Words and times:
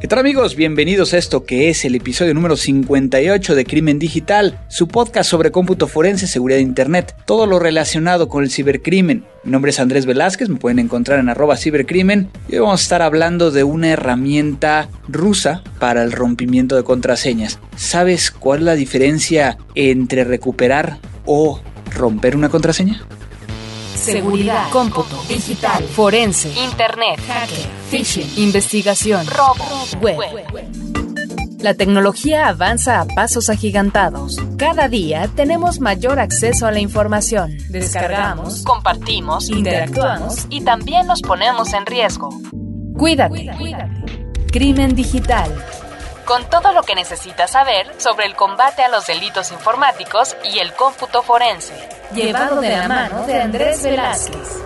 ¿Qué 0.00 0.08
tal 0.08 0.18
amigos? 0.18 0.56
Bienvenidos 0.56 1.12
a 1.12 1.18
esto 1.18 1.44
que 1.44 1.68
es 1.68 1.84
el 1.84 1.94
episodio 1.94 2.32
número 2.32 2.56
58 2.56 3.54
de 3.54 3.66
Crimen 3.66 3.98
Digital, 3.98 4.58
su 4.70 4.88
podcast 4.88 5.28
sobre 5.28 5.52
cómputo 5.52 5.88
forense, 5.88 6.26
seguridad 6.26 6.56
de 6.56 6.62
Internet, 6.62 7.14
todo 7.26 7.44
lo 7.44 7.58
relacionado 7.58 8.26
con 8.30 8.42
el 8.42 8.50
cibercrimen. 8.50 9.26
Mi 9.44 9.52
nombre 9.52 9.72
es 9.72 9.78
Andrés 9.78 10.06
Velázquez, 10.06 10.48
me 10.48 10.56
pueden 10.56 10.78
encontrar 10.78 11.18
en 11.18 11.28
arroba 11.28 11.58
cibercrimen 11.58 12.30
y 12.48 12.54
hoy 12.54 12.60
vamos 12.60 12.80
a 12.80 12.82
estar 12.82 13.02
hablando 13.02 13.50
de 13.50 13.62
una 13.62 13.90
herramienta 13.90 14.88
rusa 15.06 15.62
para 15.78 16.02
el 16.02 16.12
rompimiento 16.12 16.76
de 16.76 16.82
contraseñas. 16.82 17.58
¿Sabes 17.76 18.30
cuál 18.30 18.60
es 18.60 18.64
la 18.64 18.76
diferencia 18.76 19.58
entre 19.74 20.24
recuperar 20.24 20.96
o 21.26 21.60
romper 21.94 22.36
una 22.36 22.48
contraseña? 22.48 23.02
Seguridad, 24.00 24.70
cómputo, 24.70 25.22
digital, 25.28 25.84
forense, 25.84 26.50
internet, 26.58 27.20
hacker, 27.26 27.66
phishing, 27.90 28.26
investigación, 28.38 29.26
robo, 29.26 29.64
web. 30.00 30.46
La 31.58 31.74
tecnología 31.74 32.48
avanza 32.48 33.02
a 33.02 33.04
pasos 33.04 33.50
agigantados. 33.50 34.38
Cada 34.56 34.88
día 34.88 35.28
tenemos 35.36 35.80
mayor 35.80 36.18
acceso 36.18 36.66
a 36.66 36.72
la 36.72 36.80
información. 36.80 37.58
Descargamos, 37.68 38.62
compartimos, 38.62 39.50
interactuamos 39.50 40.46
y 40.48 40.62
también 40.62 41.06
nos 41.06 41.20
ponemos 41.20 41.74
en 41.74 41.84
riesgo. 41.84 42.30
Cuídate. 42.96 43.50
Crimen 44.50 44.94
digital. 44.94 45.52
Con 46.30 46.48
todo 46.48 46.70
lo 46.72 46.84
que 46.84 46.94
necesitas 46.94 47.50
saber 47.50 47.88
sobre 47.98 48.24
el 48.24 48.36
combate 48.36 48.82
a 48.82 48.88
los 48.88 49.08
delitos 49.08 49.50
informáticos 49.50 50.36
y 50.44 50.60
el 50.60 50.72
cómputo 50.74 51.24
forense. 51.24 51.74
Llevado 52.14 52.60
de 52.60 52.68
la 52.68 52.86
mano 52.86 53.26
de 53.26 53.40
Andrés 53.40 53.82
Velázquez. 53.82 54.62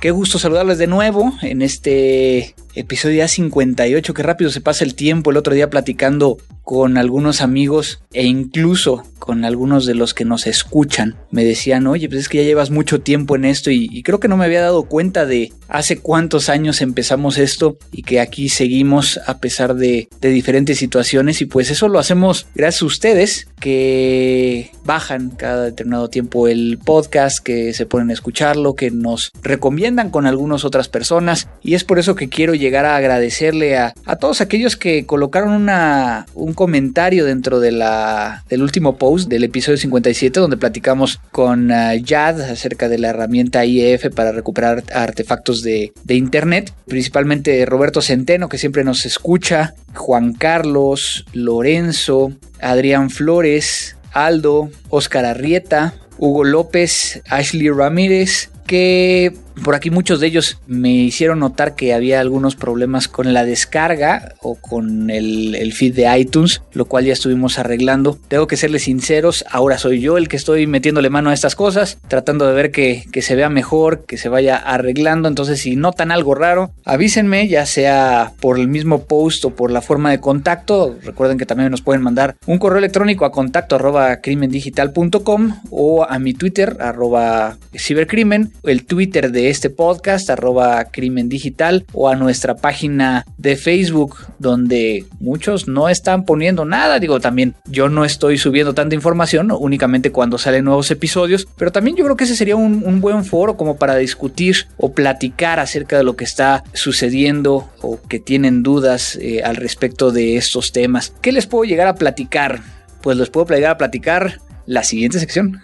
Qué 0.00 0.10
gusto 0.10 0.40
saludarles 0.40 0.78
de 0.78 0.88
nuevo 0.88 1.34
en 1.42 1.62
este 1.62 2.56
episodio 2.74 3.26
58. 3.26 4.14
Qué 4.14 4.22
rápido 4.22 4.50
se 4.50 4.60
pasa 4.60 4.84
el 4.84 4.94
tiempo. 4.94 5.30
El 5.30 5.36
otro 5.36 5.54
día 5.54 5.70
platicando 5.70 6.38
con 6.68 6.98
algunos 6.98 7.40
amigos 7.40 8.02
e 8.12 8.24
incluso 8.24 9.02
con 9.18 9.46
algunos 9.46 9.86
de 9.86 9.94
los 9.94 10.12
que 10.12 10.26
nos 10.26 10.46
escuchan 10.46 11.16
me 11.30 11.42
decían, 11.44 11.86
oye, 11.86 12.08
pues 12.08 12.20
es 12.20 12.28
que 12.28 12.38
ya 12.38 12.44
llevas 12.44 12.70
mucho 12.70 13.00
tiempo 13.00 13.36
en 13.36 13.46
esto 13.46 13.70
y, 13.70 14.02
creo 14.02 14.20
que 14.20 14.28
no 14.28 14.36
me 14.36 14.44
había 14.44 14.60
dado 14.60 14.82
cuenta 14.84 15.24
de 15.24 15.52
hace 15.68 15.98
cuántos 15.98 16.48
años 16.50 16.82
empezamos 16.82 17.38
esto 17.38 17.78
y 17.90 18.02
que 18.02 18.20
aquí 18.20 18.50
seguimos 18.50 19.18
a 19.26 19.38
pesar 19.38 19.74
de, 19.76 20.08
de 20.20 20.28
diferentes 20.28 20.78
situaciones 20.78 21.40
y 21.40 21.46
pues 21.46 21.70
eso 21.70 21.88
lo 21.88 21.98
hacemos 21.98 22.46
gracias 22.54 22.82
a 22.82 22.86
ustedes 22.86 23.48
que 23.60 24.70
bajan 24.84 25.30
cada 25.30 25.64
determinado 25.64 26.08
tiempo 26.08 26.48
el 26.48 26.78
podcast, 26.82 27.40
que 27.40 27.72
se 27.72 27.86
ponen 27.86 28.10
a 28.10 28.14
escucharlo, 28.14 28.74
que 28.74 28.90
nos 28.90 29.30
recomiendan 29.42 30.10
con 30.10 30.26
algunas 30.26 30.64
otras 30.64 30.88
personas 30.88 31.48
y 31.62 31.74
es 31.74 31.84
por 31.84 31.98
eso 31.98 32.14
que 32.14 32.28
quiero 32.28 32.54
llegar 32.58 32.84
a 32.84 32.96
agradecerle 32.96 33.76
a, 33.76 33.94
a 34.04 34.16
todos 34.16 34.40
aquellos 34.40 34.76
que 34.76 35.06
colocaron 35.06 35.52
una, 35.52 36.26
un 36.34 36.52
comentario 36.52 37.24
dentro 37.24 37.60
de 37.60 37.72
la, 37.72 38.44
del 38.48 38.62
último 38.62 38.96
post 38.96 39.28
del 39.28 39.44
episodio 39.44 39.78
57 39.78 40.40
donde 40.40 40.56
platicamos 40.56 41.20
con 41.32 41.70
uh, 41.70 41.94
Yad 41.94 42.40
acerca 42.40 42.88
de 42.88 42.98
la 42.98 43.08
herramienta 43.08 43.64
IEF 43.64 44.08
para 44.14 44.32
recuperar 44.32 44.84
artefactos 44.92 45.62
de, 45.62 45.92
de 46.04 46.14
internet, 46.14 46.72
principalmente 46.86 47.64
Roberto 47.66 48.02
Centeno 48.02 48.48
que 48.48 48.58
siempre 48.58 48.84
nos 48.84 49.06
escucha, 49.06 49.74
Juan 49.94 50.32
Carlos, 50.34 51.24
Lorenzo, 51.32 52.32
Adrián 52.60 53.10
Flores, 53.10 53.96
Aldo, 54.12 54.70
Oscar 54.88 55.24
Arrieta, 55.24 55.94
Hugo 56.18 56.44
López, 56.44 57.22
Ashley 57.28 57.70
Ramírez, 57.70 58.50
que 58.66 59.32
por 59.62 59.74
aquí 59.74 59.90
muchos 59.90 60.20
de 60.20 60.26
ellos 60.26 60.60
me 60.66 60.90
hicieron 60.90 61.40
notar 61.40 61.74
que 61.74 61.94
había 61.94 62.20
algunos 62.20 62.56
problemas 62.56 63.08
con 63.08 63.32
la 63.32 63.44
descarga 63.44 64.34
o 64.40 64.56
con 64.56 65.10
el, 65.10 65.72
feed 65.72 65.94
de 65.94 66.18
iTunes, 66.18 66.62
lo 66.72 66.86
cual 66.86 67.04
ya 67.04 67.12
estuvimos 67.12 67.58
arreglando. 67.58 68.18
Tengo 68.28 68.46
que 68.46 68.56
serles 68.56 68.84
sinceros, 68.84 69.44
ahora 69.50 69.78
soy 69.78 70.00
yo 70.00 70.16
el 70.16 70.28
que 70.28 70.36
estoy 70.36 70.66
metiéndole 70.66 71.10
mano 71.10 71.30
a 71.30 71.34
estas 71.34 71.54
cosas, 71.54 71.98
tratando 72.08 72.46
de 72.46 72.54
ver 72.54 72.70
que, 72.70 73.04
que 73.12 73.22
se 73.22 73.34
vea 73.34 73.48
mejor, 73.48 74.04
que 74.06 74.16
se 74.16 74.28
vaya 74.28 74.56
arreglando. 74.56 75.28
Entonces, 75.28 75.60
si 75.60 75.76
notan 75.76 76.10
algo 76.10 76.34
raro, 76.34 76.72
avísenme, 76.84 77.48
ya 77.48 77.66
sea 77.66 78.32
por 78.40 78.58
el 78.58 78.68
mismo 78.68 79.04
post 79.04 79.44
o 79.44 79.50
por 79.50 79.70
la 79.70 79.82
forma 79.82 80.10
de 80.10 80.20
contacto. 80.20 80.96
Recuerden 81.02 81.38
que 81.38 81.46
también 81.46 81.70
nos 81.70 81.82
pueden 81.82 82.02
mandar 82.02 82.36
un 82.46 82.58
correo 82.58 82.78
electrónico 82.78 83.24
a 83.24 83.32
contacto 83.32 83.76
arroba 83.76 84.20
crimendigital.com 84.20 85.60
o 85.70 86.04
a 86.04 86.18
mi 86.18 86.34
Twitter 86.34 86.76
arroba 86.80 87.56
cibercrimen, 87.76 88.52
el 88.64 88.84
Twitter 88.84 89.30
de 89.30 89.47
este 89.48 89.70
podcast, 89.70 90.30
arroba 90.30 90.84
crimen 90.86 91.28
digital, 91.28 91.84
o 91.92 92.08
a 92.08 92.16
nuestra 92.16 92.56
página 92.56 93.24
de 93.36 93.56
Facebook, 93.56 94.16
donde 94.38 95.04
muchos 95.20 95.68
no 95.68 95.88
están 95.88 96.24
poniendo 96.24 96.64
nada. 96.64 96.98
Digo, 96.98 97.20
también 97.20 97.54
yo 97.66 97.88
no 97.88 98.04
estoy 98.04 98.38
subiendo 98.38 98.74
tanta 98.74 98.94
información, 98.94 99.50
únicamente 99.50 100.12
cuando 100.12 100.38
salen 100.38 100.64
nuevos 100.64 100.90
episodios, 100.90 101.48
pero 101.56 101.72
también 101.72 101.96
yo 101.96 102.04
creo 102.04 102.16
que 102.16 102.24
ese 102.24 102.36
sería 102.36 102.56
un, 102.56 102.98
buen 102.98 103.24
foro 103.24 103.56
como 103.56 103.76
para 103.76 103.94
discutir 103.96 104.66
o 104.76 104.92
platicar 104.92 105.60
acerca 105.60 105.96
de 105.96 106.02
lo 106.02 106.16
que 106.16 106.24
está 106.24 106.64
sucediendo 106.72 107.70
o 107.80 108.00
que 108.02 108.18
tienen 108.18 108.62
dudas 108.62 109.16
eh, 109.20 109.42
al 109.44 109.56
respecto 109.56 110.10
de 110.10 110.36
estos 110.36 110.72
temas. 110.72 111.12
¿Qué 111.20 111.30
les 111.30 111.46
puedo 111.46 111.64
llegar 111.64 111.86
a 111.86 111.94
platicar? 111.94 112.60
Pues 113.02 113.16
les 113.16 113.30
puedo 113.30 113.46
llegar 113.54 113.72
a 113.72 113.78
platicar 113.78 114.40
la 114.66 114.82
siguiente 114.82 115.20
sección. 115.20 115.60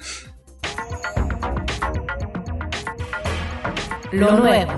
Lo 4.15 4.33
nuevo. 4.39 4.73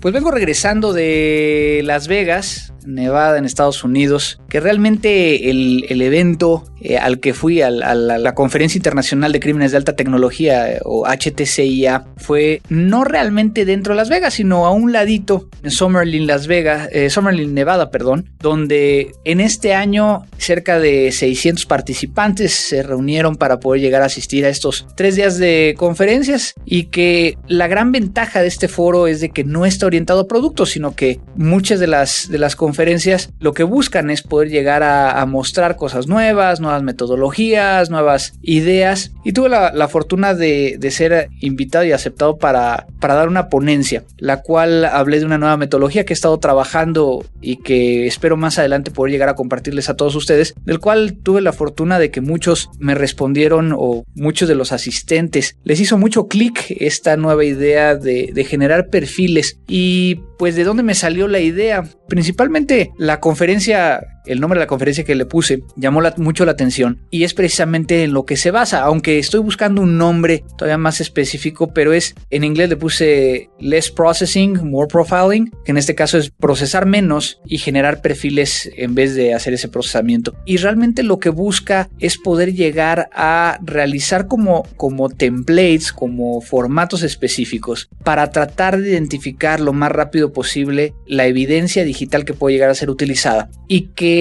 Pues 0.00 0.12
vengo 0.12 0.30
regresando 0.30 0.92
de 0.92 1.80
Las 1.84 2.08
Vegas, 2.08 2.74
Nevada, 2.84 3.38
en 3.38 3.46
Estados 3.46 3.84
Unidos, 3.84 4.38
que 4.54 4.60
realmente 4.60 5.50
el, 5.50 6.00
evento 6.00 6.62
eh, 6.80 6.96
al 6.96 7.18
que 7.18 7.34
fui, 7.34 7.60
a, 7.60 7.70
la, 7.70 8.34
Conferencia 8.36 8.78
Internacional 8.78 9.32
de 9.32 9.40
Crímenes 9.40 9.72
de 9.72 9.78
Alta 9.78 9.96
Tecnología 9.96 10.70
eh, 10.70 10.80
o 10.84 11.08
HTCIA, 11.08 12.04
fue 12.18 12.62
no 12.68 13.02
realmente 13.02 13.64
dentro 13.64 13.94
de 13.94 13.96
Las 13.96 14.10
Vegas, 14.10 14.34
sino 14.34 14.64
a 14.64 14.70
un 14.70 14.92
ladito 14.92 15.48
en 15.64 15.72
Summerlin, 15.72 16.28
Las 16.28 16.46
Vegas, 16.46 16.88
eh, 16.92 17.10
Summerlin, 17.10 17.52
Nevada, 17.52 17.90
perdón, 17.90 18.30
donde 18.38 19.10
en 19.24 19.40
este 19.40 19.74
año 19.74 20.24
cerca 20.38 20.78
de 20.78 21.10
600 21.10 21.66
participantes 21.66 22.52
se 22.52 22.84
reunieron 22.84 23.34
para 23.34 23.58
poder 23.58 23.80
llegar 23.80 24.02
a 24.02 24.06
asistir 24.06 24.44
a 24.44 24.50
estos 24.50 24.86
tres 24.94 25.16
días 25.16 25.36
de 25.38 25.74
conferencias 25.76 26.54
y 26.64 26.84
que 26.84 27.38
la 27.48 27.66
gran 27.66 27.90
ventaja 27.90 28.40
de 28.40 28.46
este 28.46 28.68
foro 28.68 29.08
es 29.08 29.20
de 29.20 29.30
que 29.30 29.42
no 29.42 29.66
está 29.66 29.86
orientado 29.86 30.20
a 30.20 30.28
productos, 30.28 30.70
sino 30.70 30.94
que 30.94 31.18
muchas 31.34 31.80
de 31.80 31.88
las, 31.88 32.28
de 32.30 32.38
las 32.38 32.54
conferencias 32.54 33.30
lo 33.40 33.52
que 33.52 33.64
buscan 33.64 34.10
es 34.10 34.22
poder 34.22 34.43
llegar 34.48 34.82
a, 34.82 35.24
mostrar 35.26 35.76
cosas 35.76 36.06
nuevas, 36.06 36.60
nuevas 36.60 36.82
metodologías, 36.82 37.90
nuevas 37.90 38.34
ideas. 38.42 39.12
Y 39.24 39.32
tuve 39.32 39.48
la, 39.48 39.88
fortuna 39.88 40.34
de, 40.34 40.78
ser 40.90 41.28
invitado 41.40 41.84
y 41.84 41.92
aceptado 41.92 42.36
para, 42.36 42.86
dar 43.00 43.28
una 43.28 43.48
ponencia, 43.48 44.04
la 44.18 44.42
cual 44.42 44.84
hablé 44.84 45.18
de 45.18 45.26
una 45.26 45.38
nueva 45.38 45.56
metodología 45.56 46.04
que 46.04 46.12
he 46.12 46.14
estado 46.14 46.38
trabajando 46.38 47.24
y 47.40 47.56
que 47.56 48.06
espero 48.06 48.36
más 48.36 48.58
adelante 48.58 48.90
poder 48.90 49.12
llegar 49.12 49.28
a 49.28 49.34
compartirles 49.34 49.88
a 49.88 49.96
todos 49.96 50.14
ustedes, 50.14 50.54
del 50.64 50.80
cual 50.80 51.14
tuve 51.22 51.40
la 51.40 51.52
fortuna 51.52 51.98
de 51.98 52.10
que 52.10 52.20
muchos 52.20 52.70
me 52.78 52.94
respondieron 52.94 53.74
o 53.76 54.04
muchos 54.14 54.48
de 54.48 54.54
los 54.54 54.72
asistentes 54.72 55.56
les 55.64 55.80
hizo 55.80 55.98
mucho 55.98 56.28
clic 56.28 56.66
esta 56.68 57.16
nueva 57.16 57.44
idea 57.44 57.96
de, 57.96 58.30
de 58.32 58.44
generar 58.44 58.88
perfiles 58.88 59.58
y 59.66 60.16
pues 60.38 60.56
de 60.56 60.64
dónde 60.64 60.82
me 60.82 60.94
salió 60.94 61.28
la 61.28 61.40
idea. 61.40 61.84
Principalmente 62.08 62.90
la 62.98 63.20
conferencia 63.20 64.00
el 64.34 64.40
nombre 64.40 64.58
de 64.58 64.64
la 64.64 64.68
conferencia 64.68 65.04
que 65.04 65.14
le 65.14 65.26
puse 65.26 65.62
llamó 65.76 66.02
mucho 66.18 66.44
la 66.44 66.52
atención 66.52 67.00
y 67.10 67.24
es 67.24 67.34
precisamente 67.34 68.04
en 68.04 68.12
lo 68.12 68.26
que 68.26 68.36
se 68.36 68.50
basa, 68.50 68.82
aunque 68.82 69.18
estoy 69.18 69.40
buscando 69.40 69.80
un 69.80 69.96
nombre 69.96 70.44
todavía 70.58 70.76
más 70.76 71.00
específico, 71.00 71.72
pero 71.72 71.92
es 71.92 72.14
en 72.30 72.44
inglés 72.44 72.68
le 72.68 72.76
puse 72.76 73.48
less 73.60 73.90
processing, 73.90 74.68
more 74.68 74.88
profiling, 74.88 75.50
que 75.64 75.72
en 75.72 75.78
este 75.78 75.94
caso 75.94 76.18
es 76.18 76.30
procesar 76.30 76.84
menos 76.86 77.40
y 77.46 77.58
generar 77.58 78.02
perfiles 78.02 78.70
en 78.76 78.94
vez 78.94 79.14
de 79.14 79.34
hacer 79.34 79.54
ese 79.54 79.68
procesamiento. 79.68 80.34
Y 80.44 80.56
realmente 80.58 81.02
lo 81.02 81.18
que 81.18 81.30
busca 81.30 81.88
es 81.98 82.18
poder 82.18 82.54
llegar 82.54 83.08
a 83.14 83.58
realizar 83.62 84.26
como, 84.26 84.64
como 84.76 85.08
templates, 85.08 85.92
como 85.92 86.40
formatos 86.40 87.02
específicos 87.02 87.88
para 88.02 88.30
tratar 88.30 88.80
de 88.80 88.90
identificar 88.90 89.60
lo 89.60 89.72
más 89.72 89.92
rápido 89.92 90.32
posible 90.32 90.94
la 91.06 91.26
evidencia 91.26 91.84
digital 91.84 92.24
que 92.24 92.34
puede 92.34 92.54
llegar 92.54 92.70
a 92.70 92.74
ser 92.74 92.90
utilizada 92.90 93.50
y 93.68 93.88
que 93.94 94.13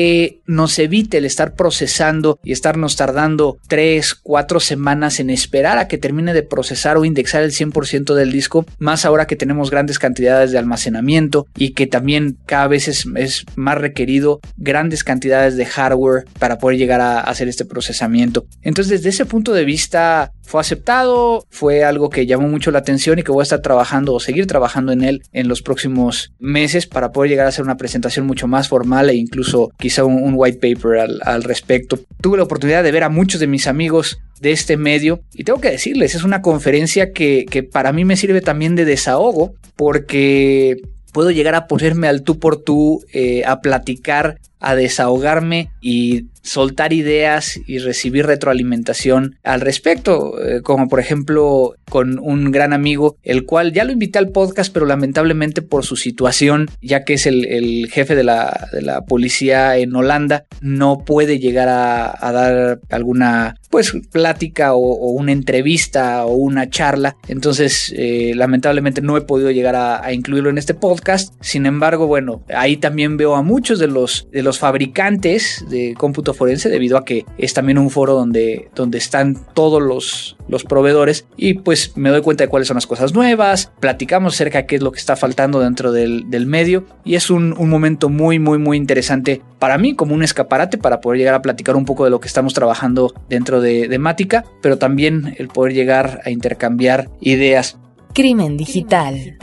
nos 0.46 0.80
evite 0.80 1.18
el 1.18 1.26
estar 1.26 1.56
procesando 1.56 2.40
y 2.44 2.52
estarnos 2.52 2.96
tardando 2.96 3.58
3, 3.68 4.16
4 4.16 4.60
semanas 4.60 5.20
en 5.20 5.30
esperar 5.30 5.78
a 5.78 5.88
que 5.88 5.98
termine 5.98 6.34
de 6.34 6.44
procesar 6.44 6.98
o 6.98 7.06
indexar 7.06 7.44
el 7.44 7.52
100% 7.52 8.14
del 8.14 8.32
disco, 8.32 8.66
más 8.80 9.06
ahora 9.06 9.28
que 9.28 9.36
tenemos 9.36 9.72
grandes 9.72 10.00
cantidades 10.00 10.52
de 10.52 10.58
almacenamiento 10.58 11.48
y 11.56 11.72
que 11.72 11.88
también 11.88 12.38
cada 12.46 12.68
vez 12.68 12.88
es, 12.88 13.06
es 13.16 13.46
más 13.56 13.78
requerido 13.78 14.40
grandes 14.58 15.04
cantidades 15.04 15.56
de 15.56 15.66
hardware 15.66 16.26
para 16.40 16.58
poder 16.58 16.78
llegar 16.78 17.02
a 17.02 17.20
hacer 17.20 17.48
este 17.48 17.66
procesamiento. 17.66 18.46
Entonces, 18.62 18.92
desde 18.92 19.10
ese 19.10 19.26
punto 19.26 19.54
de 19.54 19.66
vista, 19.66 20.32
fue 20.44 20.62
aceptado, 20.62 21.46
fue 21.50 21.84
algo 21.84 22.10
que 22.10 22.26
llamó 22.26 22.48
mucho 22.48 22.72
la 22.72 22.80
atención 22.80 23.18
y 23.18 23.24
que 23.24 23.32
voy 23.32 23.42
a 23.42 23.44
estar 23.44 23.62
trabajando 23.62 24.14
o 24.14 24.20
seguir 24.20 24.46
trabajando 24.46 24.92
en 24.92 25.04
él 25.04 25.24
en 25.32 25.48
los 25.48 25.62
próximos 25.62 26.34
meses 26.40 26.86
para 26.86 27.12
poder 27.12 27.32
llegar 27.32 27.46
a 27.46 27.50
hacer 27.50 27.64
una 27.64 27.78
presentación 27.78 28.26
mucho 28.26 28.48
más 28.48 28.68
formal 28.68 29.10
e 29.10 29.16
incluso 29.16 29.72
quizá 29.84 30.06
un, 30.06 30.32
white 30.34 30.60
paper 30.60 31.20
al, 31.24 31.44
respecto. 31.44 32.00
Tuve 32.22 32.38
la 32.38 32.44
oportunidad 32.44 32.86
de 32.86 32.92
ver 32.94 33.04
a 33.04 33.10
muchos 33.10 33.42
de 33.42 33.48
mis 33.48 33.68
amigos 33.68 34.18
de 34.40 34.54
este 34.54 34.78
medio 34.78 35.20
y 35.34 35.44
tengo 35.44 35.60
que 35.60 35.72
decirles, 35.72 36.16
es 36.16 36.24
una 36.24 36.42
conferencia 36.42 37.12
que, 37.12 37.68
para 37.70 37.92
mí 37.92 38.06
me 38.06 38.16
sirve 38.16 38.40
también 38.40 38.76
de 38.76 38.86
desahogo 38.86 39.56
porque 39.76 40.78
puedo 41.12 41.32
llegar 41.32 41.54
a 41.56 41.68
ponerme 41.68 42.08
al 42.08 42.22
tú 42.22 42.40
por 42.40 42.64
tú, 42.64 43.04
eh, 43.12 43.44
a 43.46 43.60
platicar, 43.60 44.40
a 44.64 44.76
desahogarme 44.76 45.70
y 45.82 46.26
soltar 46.44 46.94
ideas 46.94 47.60
y 47.68 47.80
recibir 47.80 48.26
retroalimentación 48.26 49.38
al 49.44 49.62
respecto, 49.62 50.42
eh, 50.44 50.62
como 50.62 50.90
por 50.90 51.00
ejemplo 51.00 51.76
con 51.90 52.20
un 52.20 52.52
gran 52.52 52.74
amigo, 52.74 53.18
el 53.24 53.46
cual 53.46 53.72
ya 53.72 53.84
lo 53.84 53.92
invité 53.92 54.20
al 54.20 54.30
podcast, 54.30 54.74
pero 54.74 54.86
lamentablemente 54.86 55.62
por 55.62 55.86
su 55.86 55.96
situación, 55.96 56.70
ya 56.82 57.04
que 57.06 57.14
es 57.14 57.26
el, 57.26 57.88
jefe 57.92 58.16
de 58.16 58.24
la, 58.24 58.68
de 58.72 58.82
la, 58.82 59.02
policía 59.06 59.78
en 59.78 59.96
Holanda, 59.96 60.46
no 60.62 61.04
puede 61.06 61.40
llegar 61.40 61.70
a, 61.70 62.32
dar 62.32 62.80
alguna 62.90 63.56
pues 63.70 63.94
plática 64.12 64.74
o, 64.74 65.12
una 65.12 65.32
entrevista 65.32 66.26
o 66.26 66.34
una 66.34 66.70
charla. 66.70 67.16
Entonces, 67.28 67.94
eh, 67.96 68.34
lamentablemente 68.36 69.02
no 69.02 69.18
he 69.18 69.22
podido 69.22 69.52
llegar 69.52 69.76
a, 69.76 70.04
a, 70.04 70.14
incluirlo 70.14 70.50
en 70.50 70.58
este 70.58 70.74
podcast. 70.74 71.34
Sin 71.42 71.66
embargo, 71.66 72.08
bueno, 72.08 72.44
ahí 72.56 72.78
también 72.78 73.18
veo 73.18 73.36
a 73.36 73.44
muchos 73.44 73.80
de 73.80 73.88
los, 73.88 74.28
de 74.32 74.44
los 74.44 74.53
fabricantes 74.60 75.66
de 75.70 75.94
cómputo 75.98 76.34
forense, 76.34 76.70
debido 76.70 76.98
a 76.98 77.06
que 77.06 77.26
es 77.38 77.54
también 77.54 77.78
un 77.78 77.90
foro 77.90 78.14
donde, 78.14 78.70
donde 78.76 78.98
están 78.98 79.38
todos 79.54 79.82
los, 79.82 80.38
los 80.48 80.64
proveedores 80.64 81.26
y 81.38 81.56
pues 81.56 81.96
me 81.96 82.10
doy 82.10 82.22
cuenta 82.22 82.44
de 82.44 82.50
cuáles 82.50 82.68
son 82.68 82.76
las 82.76 82.88
cosas 82.88 83.14
nuevas, 83.14 83.72
platicamos 83.80 84.36
acerca 84.36 84.60
de 84.60 84.66
qué 84.66 84.76
es 84.76 84.82
lo 84.82 84.92
que 84.92 85.00
está 85.00 85.16
faltando 85.16 85.60
dentro 85.60 85.92
del, 85.92 86.26
medio 86.46 86.86
y 87.06 87.16
es 87.16 87.30
un, 87.30 87.56
momento 87.70 88.10
muy 88.10 88.38
muy 88.38 88.58
muy 88.58 88.76
interesante 88.76 89.42
para 89.58 89.78
mí 89.78 89.96
como 89.96 90.14
un 90.14 90.24
escaparate 90.24 90.78
para 90.78 91.00
poder 91.00 91.20
llegar 91.20 91.34
a 91.36 91.42
platicar 91.42 91.76
un 91.76 91.86
poco 91.86 92.04
de 92.04 92.10
lo 92.10 92.20
que 92.20 92.28
estamos 92.28 92.54
trabajando 92.54 93.14
dentro 93.30 93.62
de, 93.62 93.88
de 93.88 93.98
Mática, 94.00 94.44
pero 94.62 94.78
también 94.78 95.36
el 95.38 95.48
poder 95.48 95.74
llegar 95.74 96.22
a 96.26 96.30
intercambiar 96.30 97.10
ideas. 97.22 97.78
Crimen 98.14 98.58
digital 98.58 99.38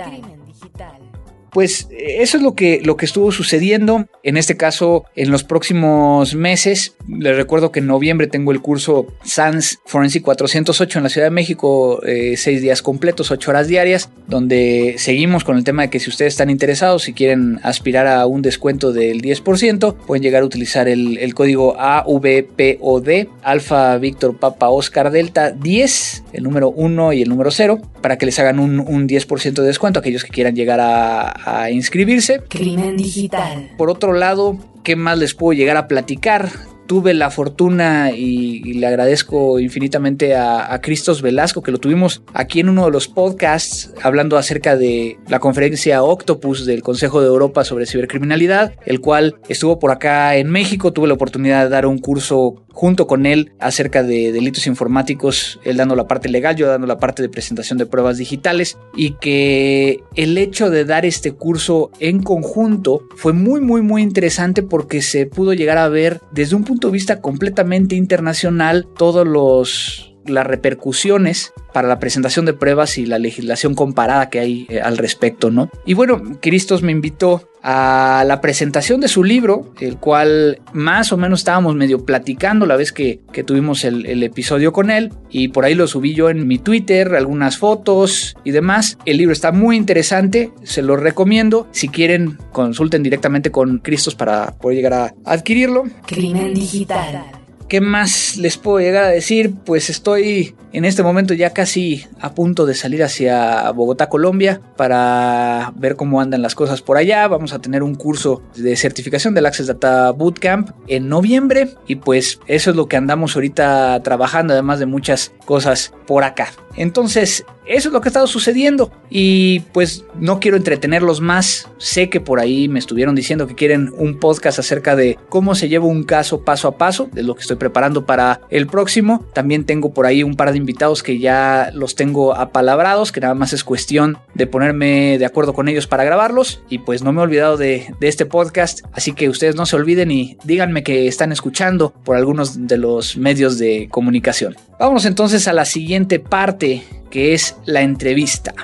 pues 1.50 1.88
eso 1.90 2.36
es 2.36 2.42
lo 2.42 2.54
que, 2.54 2.80
lo 2.84 2.96
que 2.96 3.06
estuvo 3.06 3.32
sucediendo. 3.32 4.06
En 4.22 4.36
este 4.36 4.56
caso, 4.56 5.04
en 5.16 5.30
los 5.30 5.44
próximos 5.44 6.34
meses, 6.34 6.94
les 7.18 7.36
recuerdo 7.36 7.72
que 7.72 7.80
en 7.80 7.86
noviembre 7.86 8.26
tengo 8.26 8.52
el 8.52 8.60
curso 8.60 9.06
SANS 9.24 9.80
Forensic 9.84 10.22
408 10.22 10.98
en 10.98 11.02
la 11.02 11.08
Ciudad 11.08 11.26
de 11.26 11.30
México, 11.30 12.02
eh, 12.04 12.34
seis 12.36 12.62
días 12.62 12.82
completos, 12.82 13.30
ocho 13.30 13.50
horas 13.50 13.68
diarias, 13.68 14.10
donde 14.26 14.94
seguimos 14.98 15.44
con 15.44 15.56
el 15.56 15.64
tema 15.64 15.82
de 15.82 15.90
que 15.90 16.00
si 16.00 16.10
ustedes 16.10 16.34
están 16.34 16.50
interesados, 16.50 17.02
si 17.02 17.12
quieren 17.12 17.60
aspirar 17.62 18.06
a 18.06 18.26
un 18.26 18.42
descuento 18.42 18.92
del 18.92 19.22
10%, 19.22 19.94
pueden 20.06 20.22
llegar 20.22 20.42
a 20.42 20.46
utilizar 20.46 20.88
el, 20.88 21.34
código 21.34 21.76
AVPOD, 21.78 23.08
Alfa 23.42 23.96
Víctor 23.98 24.36
Papa 24.38 24.68
Oscar 24.68 25.10
Delta 25.10 25.52
10, 25.52 26.24
el 26.32 26.42
número 26.42 26.70
1 26.70 27.12
y 27.12 27.22
el 27.22 27.28
número 27.28 27.50
0, 27.50 27.80
para 28.02 28.18
que 28.18 28.26
les 28.26 28.38
hagan 28.38 28.58
un, 28.58 28.80
un 28.80 29.08
10% 29.08 29.52
de 29.52 29.66
descuento 29.66 29.98
a 29.98 30.00
aquellos 30.00 30.24
que 30.24 30.30
quieran 30.30 30.54
llegar 30.54 30.80
a 30.80 31.20
a 31.44 31.70
inscribirse. 31.70 32.40
Crimen 32.48 32.96
digital. 32.96 33.70
Por 33.76 33.90
otro 33.90 34.12
lado, 34.12 34.58
¿qué 34.82 34.96
más 34.96 35.18
les 35.18 35.34
puedo 35.34 35.52
llegar 35.52 35.76
a 35.76 35.88
platicar? 35.88 36.50
Tuve 36.90 37.14
la 37.14 37.30
fortuna 37.30 38.10
y, 38.10 38.74
le 38.74 38.84
agradezco 38.84 39.60
infinitamente 39.60 40.34
a, 40.34 40.76
Cristos 40.82 41.22
Velasco, 41.22 41.62
que 41.62 41.70
lo 41.70 41.78
tuvimos 41.78 42.24
aquí 42.34 42.58
en 42.58 42.68
uno 42.68 42.86
de 42.86 42.90
los 42.90 43.06
podcasts, 43.06 43.94
hablando 44.02 44.36
acerca 44.36 44.74
de 44.74 45.16
la 45.28 45.38
conferencia 45.38 46.02
Octopus 46.02 46.66
del 46.66 46.82
Consejo 46.82 47.20
de 47.20 47.28
Europa 47.28 47.62
sobre 47.62 47.86
cibercriminalidad, 47.86 48.74
el 48.86 49.00
cual 49.00 49.36
estuvo 49.48 49.78
por 49.78 49.92
acá 49.92 50.34
en 50.34 50.50
México. 50.50 50.92
Tuve 50.92 51.06
la 51.06 51.14
oportunidad 51.14 51.62
de 51.62 51.68
dar 51.68 51.86
un 51.86 51.98
curso 51.98 52.64
junto 52.80 53.06
con 53.06 53.26
él 53.26 53.52
acerca 53.58 54.02
de 54.02 54.32
delitos 54.32 54.66
informáticos, 54.66 55.60
él 55.64 55.76
dando 55.76 55.94
la 55.94 56.08
parte 56.08 56.30
legal, 56.30 56.56
yo 56.56 56.66
dando 56.66 56.86
la 56.86 56.96
parte 56.96 57.20
de 57.20 57.28
presentación 57.28 57.76
de 57.76 57.84
pruebas 57.84 58.16
digitales, 58.16 58.78
y 58.96 59.16
que 59.20 60.02
el 60.16 60.38
hecho 60.38 60.70
de 60.70 60.86
dar 60.86 61.04
este 61.04 61.32
curso 61.32 61.90
en 62.00 62.22
conjunto 62.22 63.02
fue 63.16 63.34
muy, 63.34 63.60
muy, 63.60 63.82
muy 63.82 64.00
interesante 64.00 64.62
porque 64.62 65.02
se 65.02 65.26
pudo 65.26 65.52
llegar 65.52 65.76
a 65.76 65.90
ver 65.90 66.22
desde 66.32 66.56
un 66.56 66.64
punto 66.64 66.88
de 66.88 66.94
vista 66.94 67.20
completamente 67.20 67.96
internacional 67.96 68.88
todos 68.96 69.26
los 69.28 70.06
las 70.26 70.46
repercusiones 70.46 71.52
para 71.72 71.88
la 71.88 71.98
presentación 71.98 72.44
de 72.44 72.52
pruebas 72.52 72.98
y 72.98 73.06
la 73.06 73.18
legislación 73.18 73.74
comparada 73.74 74.30
que 74.30 74.38
hay 74.38 74.66
eh, 74.68 74.80
al 74.80 74.96
respecto, 74.96 75.50
¿no? 75.50 75.70
Y 75.84 75.94
bueno, 75.94 76.22
Cristos 76.40 76.82
me 76.82 76.92
invitó 76.92 77.49
a 77.62 78.24
la 78.26 78.40
presentación 78.40 79.00
de 79.00 79.08
su 79.08 79.24
libro, 79.24 79.72
el 79.80 79.96
cual 79.96 80.60
más 80.72 81.12
o 81.12 81.16
menos 81.16 81.40
estábamos 81.40 81.74
medio 81.74 82.04
platicando 82.04 82.66
la 82.66 82.76
vez 82.76 82.92
que, 82.92 83.20
tuvimos 83.46 83.84
el, 83.84 84.06
el, 84.06 84.22
episodio 84.22 84.72
con 84.72 84.90
él 84.90 85.12
y 85.30 85.48
por 85.48 85.64
ahí 85.64 85.74
lo 85.74 85.86
subí 85.86 86.14
yo 86.14 86.28
en 86.30 86.46
mi 86.46 86.58
Twitter, 86.58 87.14
algunas 87.14 87.56
fotos 87.58 88.36
y 88.44 88.50
demás. 88.50 88.98
El 89.06 89.16
libro 89.16 89.32
está 89.32 89.50
muy 89.52 89.76
interesante, 89.76 90.52
se 90.62 90.82
lo 90.82 90.96
recomiendo. 90.96 91.68
Si 91.72 91.88
quieren, 91.88 92.38
consulten 92.52 93.02
directamente 93.02 93.50
con 93.50 93.78
Cristos 93.78 94.14
para 94.14 94.52
poder 94.58 94.76
llegar 94.76 94.92
a 94.92 95.14
adquirirlo. 95.24 95.84
Crimen 96.06 96.54
digital. 96.54 97.39
¿Qué 97.70 97.80
más 97.80 98.36
les 98.36 98.58
puedo 98.58 98.80
llegar 98.80 99.04
a 99.04 99.10
decir? 99.10 99.54
Pues 99.64 99.90
estoy 99.90 100.56
en 100.72 100.84
este 100.84 101.04
momento 101.04 101.34
ya 101.34 101.50
casi 101.50 102.04
a 102.20 102.34
punto 102.34 102.66
de 102.66 102.74
salir 102.74 103.00
hacia 103.04 103.70
Bogotá, 103.70 104.08
Colombia, 104.08 104.60
para 104.76 105.72
ver 105.76 105.94
cómo 105.94 106.20
andan 106.20 106.42
las 106.42 106.56
cosas 106.56 106.82
por 106.82 106.96
allá. 106.96 107.28
Vamos 107.28 107.52
a 107.52 107.60
tener 107.60 107.84
un 107.84 107.94
curso 107.94 108.42
de 108.56 108.74
certificación 108.74 109.34
del 109.34 109.46
Access 109.46 109.68
Data 109.68 110.10
Bootcamp 110.10 110.70
en 110.88 111.08
noviembre 111.08 111.76
y 111.86 111.94
pues 111.94 112.40
eso 112.48 112.70
es 112.70 112.76
lo 112.76 112.88
que 112.88 112.96
andamos 112.96 113.36
ahorita 113.36 114.02
trabajando, 114.02 114.52
además 114.52 114.80
de 114.80 114.86
muchas 114.86 115.32
cosas 115.44 115.92
por 116.08 116.24
acá. 116.24 116.48
Entonces, 116.80 117.44
eso 117.66 117.90
es 117.90 117.92
lo 117.92 118.00
que 118.00 118.08
ha 118.08 118.10
estado 118.10 118.26
sucediendo 118.26 118.90
y 119.10 119.60
pues 119.74 120.06
no 120.14 120.40
quiero 120.40 120.56
entretenerlos 120.56 121.20
más. 121.20 121.68
Sé 121.76 122.08
que 122.08 122.22
por 122.22 122.40
ahí 122.40 122.68
me 122.68 122.78
estuvieron 122.78 123.14
diciendo 123.14 123.46
que 123.46 123.54
quieren 123.54 123.92
un 123.98 124.18
podcast 124.18 124.58
acerca 124.58 124.96
de 124.96 125.18
cómo 125.28 125.54
se 125.54 125.68
lleva 125.68 125.84
un 125.84 126.04
caso 126.04 126.42
paso 126.42 126.68
a 126.68 126.78
paso, 126.78 127.10
de 127.12 127.22
lo 127.22 127.34
que 127.34 127.42
estoy 127.42 127.56
preparando 127.56 128.06
para 128.06 128.40
el 128.48 128.66
próximo. 128.66 129.26
También 129.34 129.66
tengo 129.66 129.92
por 129.92 130.06
ahí 130.06 130.22
un 130.22 130.36
par 130.36 130.52
de 130.52 130.56
invitados 130.56 131.02
que 131.02 131.18
ya 131.18 131.70
los 131.74 131.96
tengo 131.96 132.34
apalabrados, 132.34 133.12
que 133.12 133.20
nada 133.20 133.34
más 133.34 133.52
es 133.52 133.62
cuestión 133.62 134.16
de 134.32 134.46
ponerme 134.46 135.18
de 135.18 135.26
acuerdo 135.26 135.52
con 135.52 135.68
ellos 135.68 135.86
para 135.86 136.04
grabarlos 136.04 136.62
y 136.70 136.78
pues 136.78 137.02
no 137.02 137.12
me 137.12 137.20
he 137.20 137.24
olvidado 137.24 137.58
de, 137.58 137.94
de 138.00 138.08
este 138.08 138.24
podcast, 138.24 138.80
así 138.94 139.12
que 139.12 139.28
ustedes 139.28 139.54
no 139.54 139.66
se 139.66 139.76
olviden 139.76 140.10
y 140.10 140.38
díganme 140.44 140.82
que 140.82 141.08
están 141.08 141.30
escuchando 141.30 141.92
por 142.04 142.16
algunos 142.16 142.66
de 142.66 142.78
los 142.78 143.18
medios 143.18 143.58
de 143.58 143.88
comunicación. 143.90 144.56
Vamos 144.80 145.04
entonces 145.04 145.46
a 145.46 145.52
la 145.52 145.66
siguiente 145.66 146.20
parte 146.20 146.82
que 147.10 147.34
es 147.34 147.54
la 147.66 147.82
entrevista. 147.82 148.54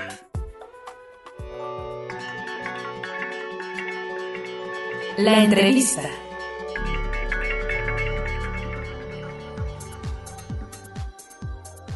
La 5.19 5.45
entrevista. 5.45 6.01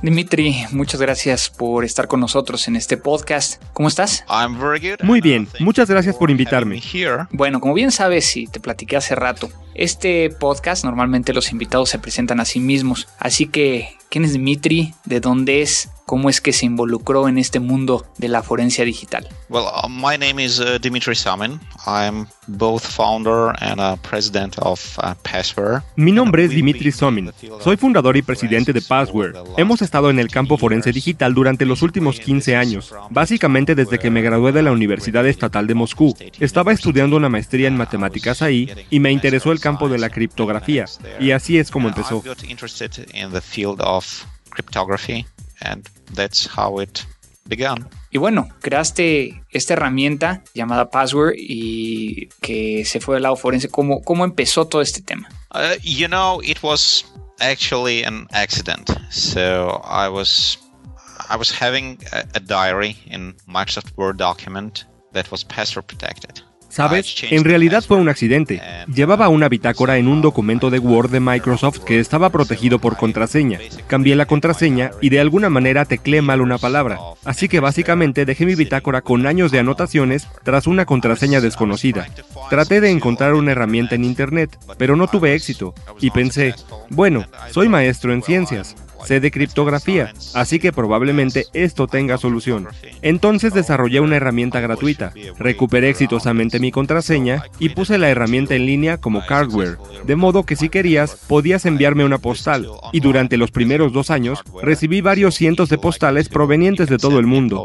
Dimitri, 0.02 0.66
muchas 0.70 1.00
gracias 1.00 1.48
por 1.48 1.86
estar 1.86 2.06
con 2.06 2.20
nosotros 2.20 2.68
en 2.68 2.76
este 2.76 2.98
podcast. 2.98 3.62
¿Cómo 3.72 3.88
estás? 3.88 4.24
Muy 5.02 5.22
bien, 5.22 5.48
muchas 5.60 5.88
gracias 5.88 6.16
por 6.16 6.30
invitarme. 6.30 6.82
Bueno, 7.32 7.58
como 7.58 7.72
bien 7.72 7.90
sabes 7.90 8.36
y 8.36 8.46
te 8.46 8.60
platiqué 8.60 8.98
hace 8.98 9.14
rato, 9.14 9.48
este 9.74 10.28
podcast 10.28 10.84
normalmente 10.84 11.32
los 11.32 11.52
invitados 11.52 11.88
se 11.88 11.98
presentan 11.98 12.38
a 12.40 12.44
sí 12.44 12.60
mismos, 12.60 13.08
así 13.18 13.46
que 13.46 13.98
¿Quién 14.10 14.24
es 14.24 14.32
Dimitri? 14.32 14.92
¿De 15.04 15.20
dónde 15.20 15.62
es? 15.62 15.88
¿Cómo 16.04 16.28
es 16.28 16.40
que 16.40 16.52
se 16.52 16.66
involucró 16.66 17.28
en 17.28 17.38
este 17.38 17.60
mundo 17.60 18.04
de 18.18 18.26
la 18.26 18.42
forencia 18.42 18.84
digital? 18.84 19.28
Well, 19.48 19.66
uh, 19.66 19.88
my 19.88 20.18
name 20.18 20.44
is 20.44 20.58
uh, 20.58 20.80
Dimitri 20.82 21.14
Samin. 21.14 21.60
I'm 21.86 22.26
both 22.48 22.84
founder 22.84 23.54
and 23.62 23.80
uh, 23.80 23.96
president 24.02 24.58
of 24.58 24.98
uh, 24.98 25.14
Passware. 25.22 25.82
Mi 25.94 26.10
nombre 26.10 26.44
es 26.44 26.50
Dimitri 26.50 26.90
Somin. 26.90 27.30
Soy 27.62 27.76
fundador 27.76 28.16
y 28.16 28.22
presidente 28.22 28.72
de 28.72 28.82
Passware. 28.82 29.34
Hemos 29.56 29.82
estado 29.82 30.10
en 30.10 30.18
el 30.18 30.28
campo 30.28 30.58
forense 30.58 30.90
digital 30.90 31.32
durante 31.32 31.64
los 31.64 31.82
últimos 31.82 32.18
15 32.18 32.56
años, 32.56 32.92
básicamente 33.10 33.76
desde 33.76 34.00
que 34.00 34.10
me 34.10 34.22
gradué 34.22 34.50
de 34.50 34.62
la 34.62 34.72
Universidad 34.72 35.26
Estatal 35.28 35.68
de 35.68 35.74
Moscú. 35.74 36.16
Estaba 36.40 36.72
estudiando 36.72 37.16
una 37.16 37.28
maestría 37.28 37.68
en 37.68 37.76
matemáticas 37.76 38.42
ahí 38.42 38.68
y 38.90 38.98
me 38.98 39.12
interesó 39.12 39.52
el 39.52 39.60
campo 39.60 39.88
de 39.88 39.98
la 39.98 40.10
criptografía. 40.10 40.86
Y 41.20 41.30
así 41.30 41.58
es 41.58 41.70
como 41.70 41.88
empezó. 41.88 42.24
And 45.62 45.88
that's 46.14 46.46
how 46.46 46.80
it 46.80 47.06
began. 47.46 47.88
Y 48.10 48.18
bueno, 48.18 48.48
creaste 48.60 49.42
esta 49.50 49.74
herramienta 49.74 50.42
llamada 50.54 50.90
Password 50.90 51.34
y 51.36 52.28
que 52.40 52.84
se 52.84 53.00
fue 53.00 53.16
del 53.16 53.22
lado 53.24 53.36
forense. 53.36 53.68
¿Cómo, 53.68 54.02
cómo 54.02 54.24
empezó 54.24 54.66
todo 54.66 54.82
este 54.82 55.02
tema? 55.02 55.28
Uh, 55.52 55.76
you 55.82 56.08
know, 56.08 56.40
it 56.42 56.62
was 56.62 57.04
actually 57.40 58.04
an 58.04 58.26
accident. 58.32 58.90
So 59.10 59.80
I 59.84 60.08
was 60.08 60.58
I 61.28 61.36
was 61.36 61.50
having 61.50 61.98
a, 62.12 62.24
a 62.34 62.40
diary 62.40 62.96
in 63.06 63.34
Microsoft 63.46 63.96
Word 63.96 64.16
document 64.16 64.86
that 65.12 65.30
was 65.30 65.44
password 65.44 65.86
protected. 65.86 66.42
¿Sabes? 66.70 67.16
En 67.30 67.44
realidad 67.44 67.84
fue 67.86 67.96
un 67.98 68.08
accidente. 68.08 68.62
Llevaba 68.86 69.28
una 69.28 69.48
bitácora 69.48 69.98
en 69.98 70.08
un 70.08 70.22
documento 70.22 70.70
de 70.70 70.78
Word 70.78 71.10
de 71.10 71.20
Microsoft 71.20 71.80
que 71.80 72.00
estaba 72.00 72.30
protegido 72.30 72.78
por 72.78 72.96
contraseña. 72.96 73.58
Cambié 73.88 74.16
la 74.16 74.26
contraseña 74.26 74.92
y 75.00 75.10
de 75.10 75.20
alguna 75.20 75.50
manera 75.50 75.84
teclé 75.84 76.22
mal 76.22 76.40
una 76.40 76.58
palabra. 76.58 76.98
Así 77.24 77.48
que 77.48 77.60
básicamente 77.60 78.24
dejé 78.24 78.46
mi 78.46 78.54
bitácora 78.54 79.02
con 79.02 79.26
años 79.26 79.50
de 79.50 79.58
anotaciones 79.58 80.28
tras 80.44 80.66
una 80.66 80.86
contraseña 80.86 81.40
desconocida. 81.40 82.06
Traté 82.48 82.80
de 82.80 82.90
encontrar 82.90 83.34
una 83.34 83.52
herramienta 83.52 83.96
en 83.96 84.04
Internet, 84.04 84.56
pero 84.78 84.96
no 84.96 85.08
tuve 85.08 85.34
éxito. 85.34 85.74
Y 86.00 86.10
pensé, 86.10 86.54
bueno, 86.88 87.26
soy 87.50 87.68
maestro 87.68 88.12
en 88.12 88.22
ciencias 88.22 88.76
sé 89.04 89.20
de 89.20 89.30
criptografía, 89.30 90.12
así 90.34 90.58
que 90.58 90.72
probablemente 90.72 91.46
esto 91.52 91.86
tenga 91.86 92.18
solución. 92.18 92.68
Entonces 93.02 93.54
desarrollé 93.54 94.00
una 94.00 94.16
herramienta 94.16 94.60
gratuita, 94.60 95.12
recuperé 95.38 95.88
exitosamente 95.88 96.60
mi 96.60 96.70
contraseña 96.70 97.44
y 97.58 97.70
puse 97.70 97.98
la 97.98 98.08
herramienta 98.08 98.54
en 98.54 98.66
línea 98.66 98.98
como 98.98 99.24
Cardware, 99.26 99.78
de 100.04 100.16
modo 100.16 100.44
que 100.44 100.56
si 100.56 100.68
querías 100.68 101.16
podías 101.28 101.66
enviarme 101.66 102.04
una 102.04 102.18
postal, 102.18 102.68
y 102.92 103.00
durante 103.00 103.36
los 103.36 103.50
primeros 103.50 103.92
dos 103.92 104.10
años 104.10 104.40
recibí 104.62 105.00
varios 105.00 105.34
cientos 105.34 105.68
de 105.68 105.78
postales 105.78 106.28
provenientes 106.28 106.88
de 106.88 106.98
todo 106.98 107.18
el 107.18 107.26
mundo. 107.26 107.64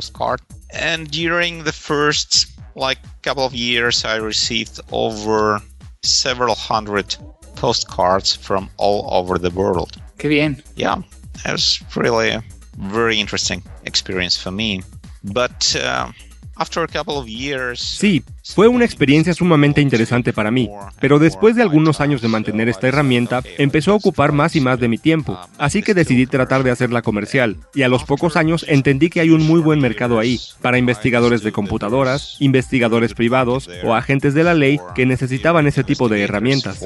And 0.74 1.10
during 1.10 1.64
the 1.64 1.72
first 1.72 2.48
like 2.76 3.00
couple 3.22 3.44
of 3.44 3.54
years 3.54 4.04
I 4.04 4.18
received 4.20 4.82
over 4.92 5.62
several 6.04 6.56
hundred 6.56 7.16
postcards 7.56 8.36
from 8.36 8.70
all 8.78 9.08
over 9.10 9.40
the 9.40 9.50
world. 9.50 10.02
Qué 10.18 10.28
bien. 10.28 10.64
Yeah. 10.76 10.98
It 11.46 11.52
was 11.52 11.82
really 11.96 12.30
a 12.30 12.44
very 12.78 13.20
interesting 13.20 13.64
experience 13.86 14.38
for 14.38 14.52
me. 14.52 14.84
But 15.24 15.76
uh, 15.76 16.12
Sí, 17.82 18.24
fue 18.44 18.68
una 18.68 18.86
experiencia 18.86 19.34
sumamente 19.34 19.82
interesante 19.82 20.32
para 20.32 20.52
mí, 20.52 20.70
pero 21.02 21.20
después 21.20 21.56
de 21.56 21.62
algunos 21.62 22.00
años 22.00 22.22
de 22.22 22.30
mantener 22.30 22.70
esta 22.70 22.88
herramienta, 22.88 23.44
empezó 23.58 23.92
a 23.92 23.96
ocupar 23.96 24.32
más 24.32 24.56
y 24.56 24.62
más 24.62 24.80
de 24.80 24.88
mi 24.88 24.98
tiempo, 24.98 25.38
así 25.58 25.82
que 25.82 25.94
decidí 25.94 26.28
tratar 26.28 26.64
de 26.64 26.72
hacerla 26.72 27.02
comercial, 27.02 27.58
y 27.74 27.84
a 27.84 27.90
los 27.90 28.06
pocos 28.06 28.38
años 28.38 28.66
entendí 28.70 29.10
que 29.10 29.20
hay 29.20 29.32
un 29.32 29.46
muy 29.46 29.60
buen 29.60 29.80
mercado 29.80 30.18
ahí, 30.18 30.40
para 30.62 30.78
investigadores 30.78 31.44
de 31.44 31.52
computadoras, 31.52 32.38
investigadores 32.40 33.14
privados 33.14 33.70
o 33.84 33.94
agentes 33.94 34.34
de 34.34 34.44
la 34.44 34.54
ley 34.54 34.80
que 34.96 35.06
necesitaban 35.06 35.68
ese 35.68 35.84
tipo 35.84 36.08
de 36.08 36.22
herramientas. 36.22 36.80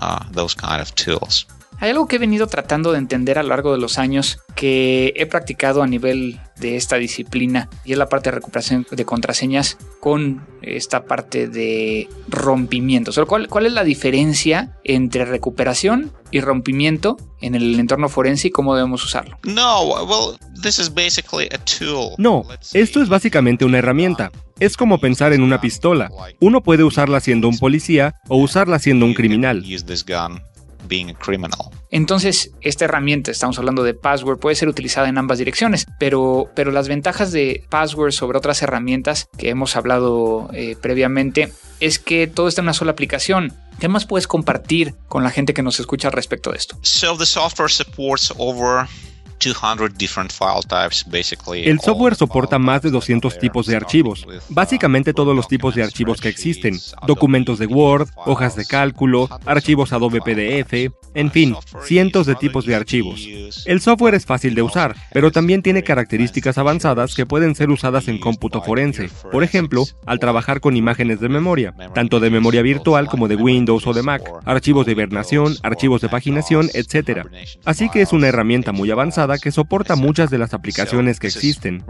Uh, 0.00 0.24
those 0.30 0.54
kind 0.54 0.80
of 0.80 0.94
tools. 0.94 1.44
Hay 1.80 1.88
algo 1.88 2.06
que 2.06 2.16
he 2.16 2.18
venido 2.18 2.46
tratando 2.46 2.92
de 2.92 2.98
entender 2.98 3.38
a 3.38 3.42
lo 3.42 3.48
largo 3.48 3.72
de 3.72 3.78
los 3.78 3.98
años 3.98 4.38
que 4.54 5.14
he 5.16 5.24
practicado 5.24 5.82
a 5.82 5.86
nivel 5.86 6.38
de 6.58 6.76
esta 6.76 6.96
disciplina 6.96 7.70
y 7.86 7.92
es 7.92 7.98
la 7.98 8.06
parte 8.06 8.28
de 8.28 8.36
recuperación 8.36 8.86
de 8.90 9.04
contraseñas 9.06 9.78
con 9.98 10.46
esta 10.60 11.04
parte 11.04 11.48
de 11.48 12.06
rompimiento. 12.28 13.12
¿cuál, 13.26 13.48
¿Cuál 13.48 13.64
es 13.64 13.72
la 13.72 13.82
diferencia 13.82 14.76
entre 14.84 15.24
recuperación 15.24 16.12
y 16.30 16.42
rompimiento 16.42 17.16
en 17.40 17.54
el 17.54 17.80
entorno 17.80 18.10
forense 18.10 18.48
y 18.48 18.50
cómo 18.50 18.76
debemos 18.76 19.02
usarlo? 19.02 19.38
No, 19.44 19.84
well, 20.04 20.38
this 20.62 20.78
is 20.78 20.92
basically 20.92 21.48
a 21.50 21.58
tool. 21.64 22.14
No, 22.18 22.44
esto 22.74 23.00
es 23.00 23.08
básicamente 23.08 23.64
una 23.64 23.78
herramienta. 23.78 24.30
Es 24.58 24.76
como 24.76 24.98
pensar 24.98 25.32
en 25.32 25.42
una 25.42 25.62
pistola. 25.62 26.10
Uno 26.40 26.62
puede 26.62 26.84
usarla 26.84 27.20
siendo 27.20 27.48
un 27.48 27.58
policía 27.58 28.16
o 28.28 28.36
usarla 28.36 28.78
siendo 28.78 29.06
un 29.06 29.14
criminal. 29.14 29.64
Entonces, 31.90 32.52
esta 32.60 32.84
herramienta, 32.84 33.30
estamos 33.30 33.58
hablando 33.58 33.82
de 33.82 33.94
Password, 33.94 34.38
puede 34.38 34.56
ser 34.56 34.68
utilizada 34.68 35.08
en 35.08 35.18
ambas 35.18 35.38
direcciones, 35.38 35.86
pero, 35.98 36.50
pero 36.54 36.70
las 36.70 36.88
ventajas 36.88 37.32
de 37.32 37.64
Password 37.68 38.12
sobre 38.12 38.38
otras 38.38 38.62
herramientas 38.62 39.28
que 39.38 39.48
hemos 39.48 39.76
hablado 39.76 40.50
eh, 40.52 40.76
previamente 40.80 41.52
es 41.80 41.98
que 41.98 42.26
todo 42.26 42.48
está 42.48 42.60
en 42.60 42.66
una 42.66 42.74
sola 42.74 42.92
aplicación. 42.92 43.54
¿Qué 43.78 43.88
más 43.88 44.04
puedes 44.04 44.26
compartir 44.26 44.94
con 45.08 45.24
la 45.24 45.30
gente 45.30 45.54
que 45.54 45.62
nos 45.62 45.80
escucha 45.80 46.08
al 46.08 46.12
respecto 46.12 46.50
de 46.50 46.58
esto? 46.58 46.78
So 46.82 47.16
the 47.16 47.24
software 47.24 47.70
supports 47.70 48.32
over 48.36 48.86
el 51.64 51.80
software 51.80 52.14
soporta 52.14 52.58
más 52.58 52.82
de 52.82 52.90
200 52.90 53.38
tipos 53.38 53.66
de 53.66 53.76
archivos, 53.76 54.26
básicamente 54.48 55.14
todos 55.14 55.34
los 55.34 55.48
tipos 55.48 55.74
de 55.74 55.82
archivos 55.82 56.20
que 56.20 56.28
existen, 56.28 56.78
documentos 57.06 57.58
de 57.58 57.66
Word, 57.66 58.08
hojas 58.26 58.54
de 58.54 58.66
cálculo, 58.66 59.28
archivos 59.46 59.92
Adobe 59.92 60.20
PDF, 60.20 60.92
en 61.14 61.30
fin, 61.30 61.56
cientos 61.82 62.26
de 62.26 62.34
tipos 62.34 62.66
de 62.66 62.74
archivos. 62.74 63.26
El 63.64 63.80
software 63.80 64.14
es 64.14 64.26
fácil 64.26 64.54
de 64.54 64.62
usar, 64.62 64.94
pero 65.12 65.32
también 65.32 65.62
tiene 65.62 65.82
características 65.82 66.58
avanzadas 66.58 67.14
que 67.14 67.26
pueden 67.26 67.54
ser 67.54 67.70
usadas 67.70 68.08
en 68.08 68.18
cómputo 68.18 68.62
forense, 68.62 69.10
por 69.32 69.42
ejemplo, 69.42 69.84
al 70.06 70.20
trabajar 70.20 70.60
con 70.60 70.76
imágenes 70.76 71.20
de 71.20 71.28
memoria, 71.28 71.74
tanto 71.94 72.20
de 72.20 72.30
memoria 72.30 72.62
virtual 72.62 73.08
como 73.08 73.26
de 73.26 73.36
Windows 73.36 73.86
o 73.86 73.92
de 73.92 74.02
Mac, 74.02 74.22
archivos 74.44 74.86
de 74.86 74.92
hibernación, 74.92 75.56
archivos 75.62 76.00
de 76.00 76.08
paginación, 76.08 76.68
etc. 76.74 77.26
Así 77.64 77.88
que 77.88 78.02
es 78.02 78.12
una 78.12 78.28
herramienta 78.28 78.72
muy 78.72 78.90
avanzada 78.90 79.29
que 79.38 79.52
soporta 79.52 79.96
muchas 79.96 80.30
de 80.30 80.38
las 80.38 80.54
aplicaciones 80.54 81.18
que 81.18 81.26
existen. 81.26 81.82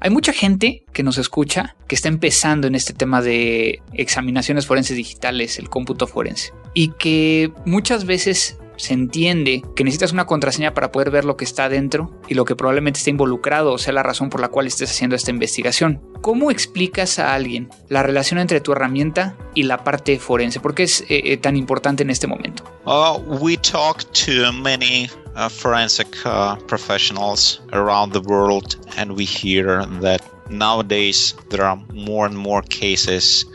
Hay 0.00 0.10
mucha 0.10 0.32
gente 0.32 0.84
que 0.92 1.02
nos 1.02 1.18
escucha 1.18 1.76
que 1.86 1.94
está 1.94 2.08
empezando 2.08 2.66
en 2.66 2.74
este 2.74 2.92
tema 2.92 3.22
de 3.22 3.80
examinaciones 3.92 4.66
forenses 4.66 4.96
digitales, 4.96 5.58
el 5.58 5.70
cómputo 5.70 6.06
forense, 6.06 6.52
y 6.74 6.88
que 6.98 7.52
muchas 7.64 8.04
veces 8.04 8.58
se 8.78 8.94
entiende 8.94 9.62
que 9.76 9.84
necesitas 9.84 10.12
una 10.12 10.26
contraseña 10.26 10.72
para 10.72 10.90
poder 10.90 11.10
ver 11.10 11.24
lo 11.24 11.36
que 11.36 11.44
está 11.44 11.68
dentro 11.68 12.10
y 12.28 12.34
lo 12.34 12.44
que 12.44 12.56
probablemente 12.56 12.98
esté 12.98 13.10
involucrado 13.10 13.72
o 13.72 13.78
sea 13.78 13.92
la 13.92 14.02
razón 14.02 14.30
por 14.30 14.40
la 14.40 14.48
cual 14.48 14.66
estés 14.66 14.90
haciendo 14.90 15.16
esta 15.16 15.30
investigación. 15.30 16.00
¿Cómo 16.20 16.50
explicas 16.50 17.18
a 17.18 17.34
alguien 17.34 17.68
la 17.88 18.02
relación 18.02 18.40
entre 18.40 18.60
tu 18.60 18.72
herramienta 18.72 19.36
y 19.54 19.64
la 19.64 19.84
parte 19.84 20.18
forense? 20.18 20.60
¿Por 20.60 20.74
qué 20.74 20.84
es 20.84 21.02
eh, 21.02 21.22
eh, 21.24 21.36
tan 21.36 21.56
importante 21.56 22.02
en 22.02 22.10
este 22.10 22.26
momento? 22.26 22.64
Uh, 22.86 23.18
we 23.40 23.56
talk 23.56 24.02
to 24.12 24.52
many 24.52 25.10
uh, 25.36 25.48
forensic 25.48 26.08
uh, 26.24 26.56
professionals 26.66 27.60
around 27.72 28.12
the 28.12 28.20
world 28.20 28.76
and 28.96 29.12
we 29.12 29.24
hear 29.24 29.84
that 30.00 30.22
nowadays 30.50 31.36
there 31.50 31.64
are 31.64 31.78
more 31.92 32.26
and 32.26 32.36
more 32.36 32.62
cases 32.62 33.46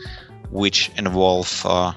which 0.50 0.90
involve 0.96 1.48
uh, 1.64 1.92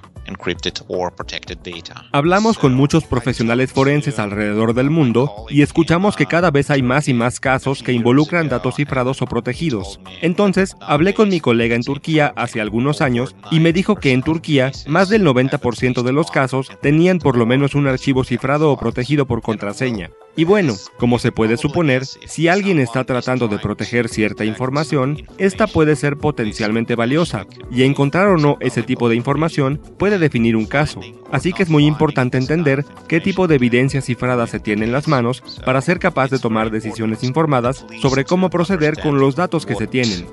Hablamos 2.12 2.58
con 2.58 2.74
muchos 2.74 3.06
profesionales 3.06 3.72
forenses 3.72 4.20
alrededor 4.20 4.74
del 4.74 4.90
mundo 4.90 5.46
y 5.50 5.62
escuchamos 5.62 6.16
que 6.16 6.26
cada 6.26 6.52
vez 6.52 6.70
hay 6.70 6.82
más 6.82 7.08
y 7.08 7.14
más 7.14 7.40
casos 7.40 7.84
que 7.84 7.94
involucran 7.94 8.50
datos 8.50 8.76
cifrados 8.76 9.22
o 9.22 9.26
protegidos. 9.26 10.00
Entonces, 10.22 10.76
hablé 10.82 11.14
con 11.14 11.30
mi 11.30 11.40
colega 11.40 11.76
en 11.76 11.84
Turquía 11.84 12.34
hace 12.36 12.62
algunos 12.62 13.02
años 13.02 13.36
y 13.52 13.60
me 13.60 13.74
dijo 13.74 13.96
que 13.96 14.12
en 14.12 14.24
Turquía 14.24 14.72
más 14.88 15.10
del 15.10 15.26
90% 15.26 16.04
de 16.04 16.12
los 16.12 16.32
casos 16.32 16.70
tenían 16.82 17.20
por 17.20 17.38
lo 17.38 17.46
menos 17.46 17.76
un 17.76 17.88
archivo 17.88 18.24
cifrado 18.24 18.72
o 18.72 18.78
protegido 18.78 19.26
por 19.26 19.42
contraseña. 19.42 20.12
Y 20.38 20.44
bueno, 20.44 20.76
como 21.00 21.18
se 21.18 21.32
puede 21.32 21.58
suponer, 21.58 22.06
si 22.06 22.48
alguien 22.48 22.78
está 22.78 23.04
tratando 23.06 23.48
de 23.48 23.58
proteger 23.58 24.08
cierta 24.08 24.46
información, 24.46 25.28
esta 25.40 25.66
puede 25.66 25.96
ser 25.96 26.18
potencialmente 26.18 26.94
valiosa, 26.94 27.48
y 27.72 27.82
encontrar 27.82 28.28
o 28.28 28.38
no 28.38 28.58
ese 28.60 28.84
tipo 28.84 29.10
de 29.10 29.16
información 29.16 29.82
puede 29.98 30.20
definir 30.20 30.56
un 30.56 30.68
caso. 30.68 31.02
Así 31.32 31.54
que 31.54 31.64
es 31.64 31.70
muy 31.70 31.88
importante 31.88 32.38
entender 32.38 32.86
qué 33.08 33.20
tipo 33.20 33.48
de 33.48 33.56
evidencia 33.56 34.00
cifrada 34.00 34.46
se 34.46 34.60
tiene 34.60 34.86
en 34.86 34.92
las 34.92 35.08
manos 35.08 35.44
para 35.66 35.82
ser 35.82 35.98
capaz 35.98 36.30
de 36.30 36.38
tomar 36.38 36.70
decisiones 36.70 37.24
informadas 37.24 37.88
sobre 38.00 38.24
cómo 38.24 38.52
proceder 38.52 39.02
con 39.02 39.20
los 39.20 39.36
datos 39.36 39.66
que 39.66 39.74
se 39.74 39.88
tienen. 39.88 40.28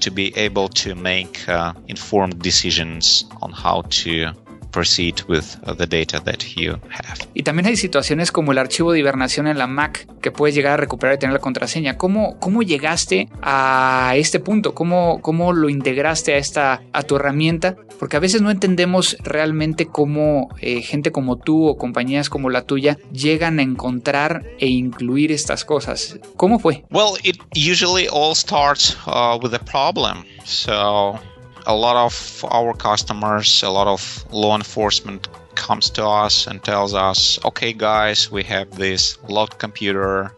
to 0.00 0.10
be 0.10 0.32
able 0.34 0.68
to 0.68 0.96
make 0.96 1.48
uh, 1.48 1.72
informed 1.86 2.42
decisions 2.42 3.24
on 3.40 3.52
how 3.52 3.82
to 3.82 4.32
proceed 4.72 5.22
with 5.28 5.44
uh, 5.64 5.74
the 5.74 5.86
data 5.86 6.20
that 6.24 6.40
you 6.56 6.72
have. 6.90 7.28
Y 7.34 7.42
también 7.42 7.66
hay 7.66 7.76
situaciones 7.76 8.32
como 8.32 8.52
el 8.52 8.58
archivo 8.58 8.92
de 8.92 8.98
hibernación 8.98 9.46
en 9.46 9.58
la 9.58 9.66
Mac 9.66 10.08
que 10.20 10.32
puedes 10.32 10.54
llegar 10.54 10.72
a 10.72 10.76
recuperar 10.76 11.14
y 11.14 11.18
tener 11.18 11.34
la 11.34 11.40
contraseña. 11.40 11.96
¿Cómo, 11.96 12.38
cómo 12.40 12.62
llegaste 12.62 13.28
a 13.42 14.14
este 14.16 14.40
punto? 14.40 14.74
¿Cómo, 14.74 15.20
¿Cómo 15.22 15.52
lo 15.52 15.68
integraste 15.68 16.34
a, 16.34 16.38
esta, 16.38 16.82
a 16.92 17.02
tu 17.02 17.16
herramienta? 17.16 17.76
Porque 17.98 18.16
a 18.16 18.20
veces 18.20 18.42
no 18.42 18.50
entendemos 18.50 19.16
realmente 19.20 19.86
cómo 19.86 20.48
eh, 20.60 20.82
gente 20.82 21.12
como 21.12 21.36
tú 21.36 21.68
o 21.68 21.76
compañías 21.76 22.28
como 22.28 22.50
la 22.50 22.62
tuya 22.62 22.98
llegan 23.12 23.58
a 23.58 23.62
encontrar 23.62 24.44
e 24.58 24.66
incluir 24.66 25.30
estas 25.30 25.64
cosas. 25.64 26.18
¿Cómo 26.36 26.58
fue? 26.58 26.84
Well, 26.90 27.16
it 27.22 27.36
usually 27.54 28.08
all 28.08 28.34
starts 28.34 28.96
uh, 29.06 29.38
with 29.40 29.54
a 29.54 29.60
problem. 29.60 30.24
So 30.44 31.18
a 31.66 31.74
lot 31.74 31.96
of 31.96 32.44
our 32.50 32.74
customers, 32.74 33.62
a 33.62 33.70
lot 33.70 33.86
of 33.86 34.24
law 34.32 34.56
enforcement 34.56 35.28
comes 35.54 35.90
to 35.90 36.06
us 36.06 36.46
and 36.46 36.62
tells 36.62 36.94
us, 36.94 37.38
okay, 37.44 37.72
guys, 37.72 38.30
we 38.30 38.42
have 38.44 38.70
this 38.70 39.18
locked 39.28 39.58
computer. 39.58 40.32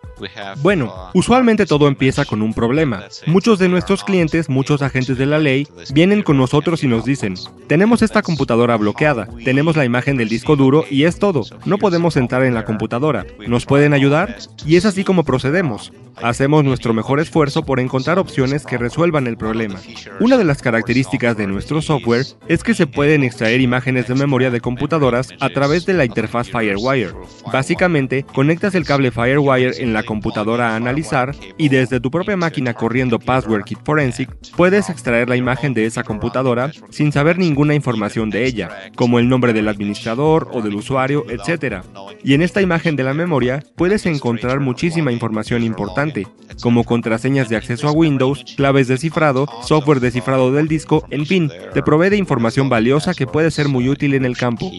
Bueno, 0.62 1.10
uh, 1.12 1.18
usualmente 1.18 1.66
todo 1.66 1.88
empieza 1.88 2.24
con 2.24 2.42
un 2.42 2.54
problema. 2.54 3.04
Muchos 3.26 3.58
de 3.58 3.68
nuestros 3.68 4.04
clientes, 4.04 4.48
muchos 4.48 4.82
agentes 4.82 5.18
de 5.18 5.26
la 5.26 5.38
ley, 5.38 5.66
vienen 5.92 6.22
con 6.22 6.36
nosotros 6.36 6.84
y 6.84 6.86
nos 6.86 7.04
dicen, 7.04 7.34
tenemos 7.66 8.02
esta 8.02 8.22
computadora 8.22 8.76
bloqueada, 8.76 9.28
tenemos 9.44 9.76
la 9.76 9.84
imagen 9.84 10.16
del 10.16 10.28
disco 10.28 10.56
duro 10.56 10.84
y 10.90 11.04
es 11.04 11.18
todo, 11.18 11.42
no 11.64 11.78
podemos 11.78 12.16
entrar 12.16 12.44
en 12.44 12.54
la 12.54 12.64
computadora, 12.64 13.26
¿nos 13.46 13.66
pueden 13.66 13.94
ayudar? 13.94 14.36
Y 14.66 14.76
es 14.76 14.84
así 14.84 15.04
como 15.04 15.24
procedemos. 15.24 15.92
Hacemos 16.22 16.64
nuestro 16.64 16.94
mejor 16.94 17.18
esfuerzo 17.18 17.64
por 17.64 17.80
encontrar 17.80 18.18
opciones 18.18 18.64
que 18.64 18.78
resuelvan 18.78 19.26
el 19.26 19.36
problema. 19.36 19.80
Una 20.20 20.36
de 20.36 20.44
las 20.44 20.62
características 20.62 21.36
de 21.36 21.46
nuestro 21.46 21.82
software 21.82 22.24
es 22.46 22.62
que 22.62 22.74
se 22.74 22.86
pueden 22.86 23.24
extraer 23.24 23.60
imágenes 23.60 24.06
de 24.06 24.14
memoria 24.14 24.50
de 24.50 24.60
computadoras 24.60 25.30
a 25.40 25.48
través 25.48 25.86
de 25.86 25.94
la 25.94 26.04
interfaz 26.04 26.48
Firewire. 26.50 27.14
Básicamente, 27.52 28.24
conectas 28.32 28.74
el 28.74 28.84
cable 28.84 29.10
Firewire 29.10 29.82
en 29.82 29.92
la 29.92 30.03
computadora 30.04 30.70
a 30.70 30.76
analizar 30.76 31.34
y 31.58 31.68
desde 31.68 32.00
tu 32.00 32.10
propia 32.10 32.36
máquina 32.36 32.74
corriendo 32.74 33.18
Password 33.18 33.64
Kit 33.64 33.78
Forensic 33.84 34.30
puedes 34.56 34.90
extraer 34.90 35.28
la 35.28 35.36
imagen 35.36 35.74
de 35.74 35.86
esa 35.86 36.02
computadora 36.02 36.70
sin 36.90 37.12
saber 37.12 37.38
ninguna 37.38 37.74
información 37.74 38.30
de 38.30 38.44
ella, 38.44 38.90
como 38.96 39.18
el 39.18 39.28
nombre 39.28 39.52
del 39.52 39.68
administrador 39.68 40.48
o 40.52 40.62
del 40.62 40.74
usuario, 40.74 41.24
etc. 41.28 41.82
Y 42.22 42.34
en 42.34 42.42
esta 42.42 42.62
imagen 42.62 42.96
de 42.96 43.04
la 43.04 43.14
memoria 43.14 43.62
puedes 43.76 44.06
encontrar 44.06 44.60
muchísima 44.60 45.12
información 45.12 45.62
importante 45.62 46.26
como 46.62 46.84
contraseñas 46.84 47.48
de 47.48 47.56
acceso 47.56 47.88
a 47.88 47.92
Windows, 47.92 48.44
claves 48.56 48.88
de 48.88 48.98
cifrado, 48.98 49.46
software 49.62 50.00
de 50.00 50.10
cifrado 50.10 50.52
del 50.52 50.68
disco, 50.68 51.04
en 51.10 51.26
fin, 51.26 51.50
te 51.72 51.82
provee 51.82 52.10
de 52.10 52.16
información 52.16 52.68
valiosa 52.68 53.14
que 53.14 53.26
puede 53.26 53.50
ser 53.50 53.68
muy 53.68 53.88
útil 53.88 54.14
en 54.14 54.24
el 54.24 54.36
campo. 54.36 54.70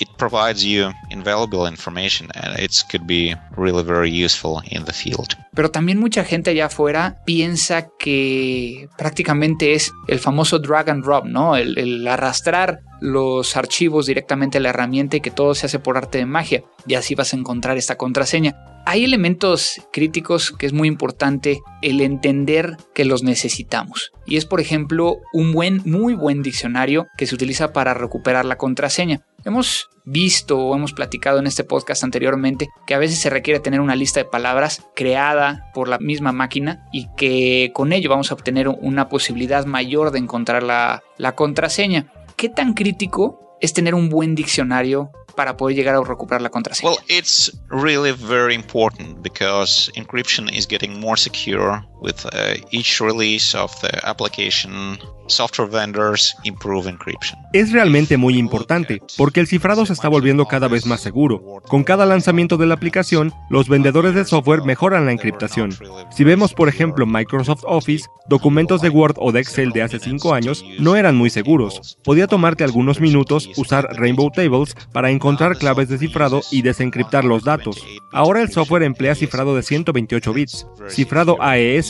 It 0.00 0.08
provides 0.16 0.64
you 0.64 0.92
invaluable 1.10 1.66
information 1.66 2.28
and 2.34 2.58
it 2.58 2.84
could 2.90 3.06
be 3.06 3.34
really 3.56 3.82
very 3.82 4.10
useful 4.10 4.62
in 4.70 4.84
the 4.84 4.92
field. 4.92 5.34
Pero 5.54 5.70
también 5.70 5.98
mucha 5.98 6.24
gente 6.24 6.50
allá 6.50 6.66
afuera 6.66 7.22
piensa 7.24 7.88
que 7.98 8.88
prácticamente 8.98 9.74
es 9.74 9.92
el 10.08 10.18
famoso 10.18 10.58
drag 10.58 10.90
and 10.90 11.04
drop, 11.04 11.24
¿no? 11.24 11.56
El, 11.56 11.78
el 11.78 12.06
arrastrar 12.06 12.80
los 13.00 13.56
archivos 13.56 14.06
directamente 14.06 14.58
a 14.58 14.60
la 14.60 14.70
herramienta 14.70 15.16
y 15.16 15.20
que 15.20 15.30
todo 15.30 15.54
se 15.54 15.66
hace 15.66 15.78
por 15.78 15.96
arte 15.96 16.18
de 16.18 16.26
magia 16.26 16.64
y 16.86 16.94
así 16.94 17.14
vas 17.14 17.32
a 17.32 17.36
encontrar 17.36 17.76
esta 17.76 17.96
contraseña. 17.96 18.75
Hay 18.88 19.02
elementos 19.02 19.80
críticos 19.92 20.52
que 20.52 20.64
es 20.64 20.72
muy 20.72 20.86
importante 20.86 21.60
el 21.82 22.00
entender 22.00 22.76
que 22.94 23.04
los 23.04 23.24
necesitamos. 23.24 24.12
Y 24.26 24.36
es, 24.36 24.46
por 24.46 24.60
ejemplo, 24.60 25.18
un 25.32 25.50
buen, 25.52 25.82
muy 25.84 26.14
buen 26.14 26.40
diccionario 26.40 27.08
que 27.18 27.26
se 27.26 27.34
utiliza 27.34 27.72
para 27.72 27.94
recuperar 27.94 28.44
la 28.44 28.58
contraseña. 28.58 29.22
Hemos 29.44 29.90
visto 30.04 30.56
o 30.58 30.76
hemos 30.76 30.92
platicado 30.92 31.40
en 31.40 31.48
este 31.48 31.64
podcast 31.64 32.04
anteriormente 32.04 32.68
que 32.86 32.94
a 32.94 32.98
veces 32.98 33.18
se 33.18 33.28
requiere 33.28 33.58
tener 33.58 33.80
una 33.80 33.96
lista 33.96 34.20
de 34.20 34.30
palabras 34.30 34.86
creada 34.94 35.68
por 35.74 35.88
la 35.88 35.98
misma 35.98 36.30
máquina 36.30 36.86
y 36.92 37.08
que 37.16 37.72
con 37.74 37.92
ello 37.92 38.08
vamos 38.08 38.30
a 38.30 38.34
obtener 38.34 38.68
una 38.68 39.08
posibilidad 39.08 39.66
mayor 39.66 40.12
de 40.12 40.20
encontrar 40.20 40.62
la, 40.62 41.02
contraseña. 41.34 42.06
¿Qué 42.36 42.48
tan 42.48 42.72
crítico 42.72 43.58
es 43.60 43.72
tener 43.72 43.96
un 43.96 44.10
buen 44.10 44.36
diccionario 44.36 45.10
para 45.36 45.56
poder 45.56 45.76
llegar 45.76 45.94
a 45.94 46.00
recuperar 46.02 46.42
la 46.42 46.50
contraseña? 46.50 46.90
Well, 46.90 46.98
it's 47.08 47.52
really 47.68 48.12
very 48.12 48.54
important 48.54 49.22
because 49.22 49.90
encryption 49.94 50.50
is 50.52 50.66
getting 50.66 50.98
more 50.98 51.16
secure 51.16 51.84
with 52.00 52.24
uh, 52.26 52.54
each 52.70 53.00
release 53.00 53.56
of 53.56 53.72
the 53.80 53.90
application. 54.04 54.98
Software 55.28 55.68
vendors 55.68 56.36
improve 56.44 56.88
encryption. 56.88 57.36
Es 57.52 57.72
realmente 57.72 58.16
muy 58.16 58.38
importante 58.38 59.02
porque 59.16 59.40
el 59.40 59.48
cifrado 59.48 59.84
se 59.84 59.92
está 59.92 60.08
volviendo 60.08 60.46
cada 60.46 60.68
vez 60.68 60.86
más 60.86 61.00
seguro. 61.00 61.62
Con 61.66 61.82
cada 61.82 62.06
lanzamiento 62.06 62.56
de 62.56 62.66
la 62.66 62.74
aplicación, 62.74 63.32
los 63.50 63.68
vendedores 63.68 64.14
de 64.14 64.24
software 64.24 64.62
mejoran 64.62 65.04
la 65.04 65.12
encriptación. 65.12 65.76
Si 66.10 66.22
vemos, 66.22 66.54
por 66.54 66.68
ejemplo, 66.68 67.06
Microsoft 67.06 67.64
Office, 67.66 68.06
documentos 68.28 68.82
de 68.82 68.88
Word 68.88 69.16
o 69.18 69.32
de 69.32 69.40
Excel 69.40 69.72
de 69.72 69.82
hace 69.82 69.98
5 69.98 70.32
años 70.32 70.64
no 70.78 70.94
eran 70.94 71.16
muy 71.16 71.30
seguros. 71.30 71.98
Podía 72.04 72.28
tomarte 72.28 72.62
algunos 72.62 73.00
minutos 73.00 73.48
usar 73.56 73.88
Rainbow 73.96 74.30
Tables 74.30 74.76
para 74.92 75.10
encontrar 75.10 75.58
claves 75.58 75.88
de 75.88 75.98
cifrado 75.98 76.42
y 76.52 76.62
desencriptar 76.62 77.24
los 77.24 77.42
datos. 77.42 77.84
Ahora 78.12 78.42
el 78.42 78.50
software 78.50 78.84
emplea 78.84 79.14
cifrado 79.14 79.56
de 79.56 79.62
128 79.62 80.32
bits, 80.32 80.66
cifrado 80.88 81.36
AES, 81.40 81.85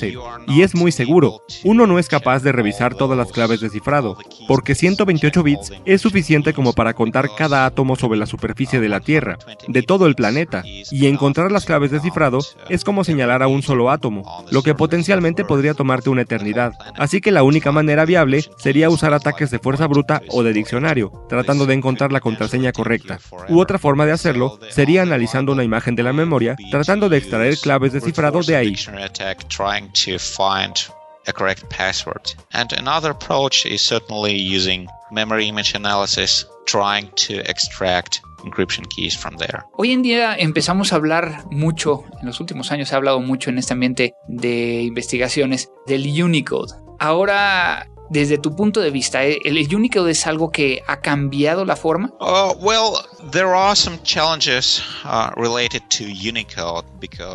y 0.48 0.62
es 0.62 0.74
muy 0.74 0.92
seguro. 0.92 1.42
Uno 1.64 1.86
no 1.86 1.98
es 1.98 2.08
capaz 2.08 2.42
de 2.42 2.52
revisar 2.52 2.94
todas 2.94 3.16
las 3.16 3.32
claves 3.32 3.60
de 3.60 3.70
cifrado, 3.70 4.18
porque 4.48 4.74
128 4.74 5.42
bits 5.42 5.72
es 5.84 6.00
suficiente 6.00 6.52
como 6.52 6.72
para 6.72 6.94
contar 6.94 7.30
cada 7.36 7.66
átomo 7.66 7.96
sobre 7.96 8.18
la 8.18 8.26
superficie 8.26 8.80
de 8.80 8.88
la 8.88 9.00
Tierra, 9.00 9.38
de 9.68 9.82
todo 9.82 10.06
el 10.06 10.14
planeta, 10.14 10.62
y 10.64 11.06
encontrar 11.06 11.52
las 11.52 11.64
claves 11.64 11.90
de 11.90 12.00
cifrado 12.00 12.38
es 12.68 12.84
como 12.84 13.04
señalar 13.04 13.42
a 13.42 13.48
un 13.48 13.62
solo 13.62 13.90
átomo, 13.90 14.44
lo 14.50 14.62
que 14.62 14.74
potencialmente 14.74 15.44
podría 15.44 15.74
tomarte 15.74 16.10
una 16.10 16.22
eternidad. 16.22 16.72
Así 16.96 17.20
que 17.20 17.32
la 17.32 17.42
única 17.42 17.72
manera 17.72 18.04
viable 18.04 18.44
sería 18.58 18.90
usar 18.90 19.14
ataques 19.14 19.50
de 19.50 19.58
fuerza 19.58 19.86
bruta 19.86 20.22
o 20.28 20.42
de 20.42 20.52
diccionario, 20.52 21.12
tratando 21.28 21.66
de 21.66 21.74
encontrar 21.74 22.12
la 22.12 22.20
contraseña 22.20 22.72
correcta. 22.72 23.18
U 23.48 23.60
otra 23.60 23.78
forma 23.78 24.06
de 24.06 24.12
hacerlo 24.12 24.58
sería 24.70 25.02
analizando 25.02 25.52
una 25.52 25.64
imagen 25.64 25.94
de 25.94 26.02
la 26.02 26.12
memoria, 26.12 26.56
tratando 26.70 27.08
de 27.08 27.18
extraer 27.18 27.56
claves 27.58 27.92
de 27.92 28.00
cifrado 28.00 28.40
de 28.42 28.56
ahí. 28.56 28.76
To 29.92 30.18
find 30.18 30.74
a 31.26 31.32
correct 31.32 31.68
password. 31.68 32.34
And 32.52 32.72
another 32.72 33.10
approach 33.10 33.66
is 33.66 33.82
certainly 33.82 34.36
using 34.36 34.88
memory 35.10 35.48
image 35.48 35.74
analysis, 35.74 36.46
trying 36.66 37.10
to 37.26 37.38
extract 37.48 38.20
encryption 38.44 38.88
keys 38.88 39.16
from 39.16 39.36
there. 39.36 39.64
Hoy 39.72 39.92
en 39.92 40.02
día 40.02 40.36
empezamos 40.36 40.92
a 40.92 40.96
hablar 40.96 41.44
mucho, 41.50 42.04
en 42.20 42.26
los 42.26 42.40
últimos 42.40 42.70
años 42.70 42.88
se 42.88 42.94
ha 42.94 42.98
hablado 42.98 43.20
mucho 43.20 43.50
en 43.50 43.58
este 43.58 43.72
ambiente 43.72 44.14
de 44.28 44.82
investigaciones 44.82 45.70
del 45.86 46.06
Unicode. 46.22 46.74
Ahora 46.98 47.88
desde 48.10 48.38
tu 48.38 48.54
punto 48.54 48.80
de 48.80 48.90
vista, 48.90 49.24
¿eh? 49.24 49.38
¿el 49.44 49.56
Unicode 49.74 50.12
es 50.12 50.26
algo 50.26 50.50
que 50.50 50.82
ha 50.86 51.00
cambiado 51.00 51.64
la 51.64 51.76
forma? 51.76 52.12
Uh, 52.20 52.54
well, 52.60 52.94
there 53.30 53.54
are 53.54 53.74
some 53.74 53.98
challenges 54.02 54.82
uh, 55.04 55.30
related 55.36 55.82
to 55.88 56.04
Unicode 56.04 56.84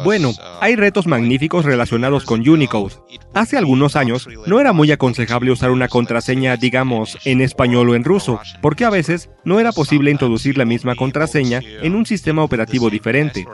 bueno, 0.04 0.30
uh, 0.30 0.36
hay 0.60 0.76
retos 0.76 1.08
magníficos 1.08 1.66
relacionados 1.66 2.26
con 2.26 2.48
Unicode. 2.48 2.94
Hace 3.34 3.58
algunos 3.58 3.96
años 3.96 4.28
no 4.46 4.60
era 4.60 4.74
muy 4.74 4.92
aconsejable 4.92 5.52
usar 5.52 5.72
una 5.72 5.88
contraseña, 5.88 6.58
digamos, 6.58 7.18
en 7.26 7.42
español 7.42 7.90
o 7.90 7.96
en 7.96 8.04
ruso, 8.04 8.40
porque 8.62 8.86
a 8.86 8.90
veces 8.90 9.30
no 9.46 9.60
era 9.60 9.72
posible 9.72 10.12
introducir 10.12 10.58
la 10.58 10.66
misma 10.66 10.96
contraseña 10.96 11.62
en 11.82 11.96
un 11.96 12.06
sistema 12.06 12.44
operativo 12.44 12.90
diferente. 12.90 13.46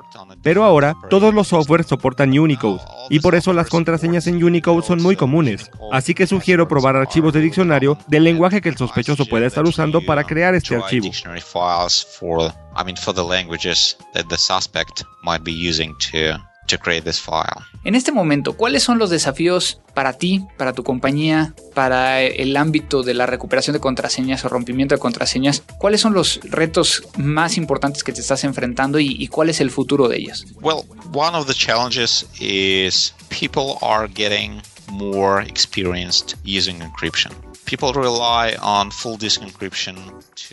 Pero 0.41 0.63
ahora 0.63 0.95
todos 1.09 1.33
los 1.33 1.49
softwares 1.49 1.87
soportan 1.87 2.37
Unicode, 2.37 2.81
y 3.09 3.19
por 3.19 3.35
eso 3.35 3.53
las 3.53 3.69
contraseñas 3.69 4.27
en 4.27 4.43
Unicode 4.43 4.85
son 4.85 5.01
muy 5.01 5.15
comunes. 5.15 5.69
Así 5.91 6.13
que 6.13 6.27
sugiero 6.27 6.67
probar 6.67 6.95
archivos 7.07 7.31
de 7.31 7.39
diccionario 7.39 7.97
del 8.07 8.25
lenguaje 8.25 8.59
que 8.59 8.67
el 8.67 8.75
sospechoso 8.75 9.25
pueda 9.25 9.47
estar 9.47 9.63
usando 9.63 10.01
para 10.01 10.25
crear 10.25 10.53
este 10.55 10.75
archivo. 10.75 11.09
En 17.85 17.95
este 17.95 18.11
momento, 18.11 18.57
¿cuáles 18.57 18.83
son 18.83 18.97
los 18.97 19.09
desafíos 19.09 19.79
para 19.93 20.13
ti, 20.17 20.45
para 20.57 20.73
tu 20.73 20.83
compañía, 20.83 21.55
para 21.73 22.21
el 22.21 22.57
ámbito 22.57 23.03
de 23.03 23.13
la 23.13 23.25
recuperación 23.25 23.73
de 23.73 23.79
contraseñas 23.79 24.43
o 24.43 24.49
rompimiento 24.49 24.93
de 24.93 24.99
contraseñas? 24.99 25.63
¿Cuáles 25.77 26.01
son 26.01 26.13
los 26.13 26.41
retos 26.43 27.03
más 27.15 27.55
importantes 27.55 28.03
que 28.03 28.11
te 28.11 28.19
estás 28.19 28.43
enfrentando 28.43 28.99
y, 28.99 29.15
y 29.17 29.27
cuál 29.27 29.49
es 29.49 29.61
el 29.61 29.71
futuro 29.71 30.09
de 30.09 30.17
ellos? 30.17 30.45
Well, 30.61 30.83
one 31.13 31.37
of 31.37 31.47
the 31.47 31.53
challenges 31.53 32.25
is 32.41 33.13
people 33.29 33.77
are 33.81 34.09
getting 34.13 34.61
more 34.91 35.41
experienced 35.41 36.35
using 36.43 36.79
encryption. 36.79 37.33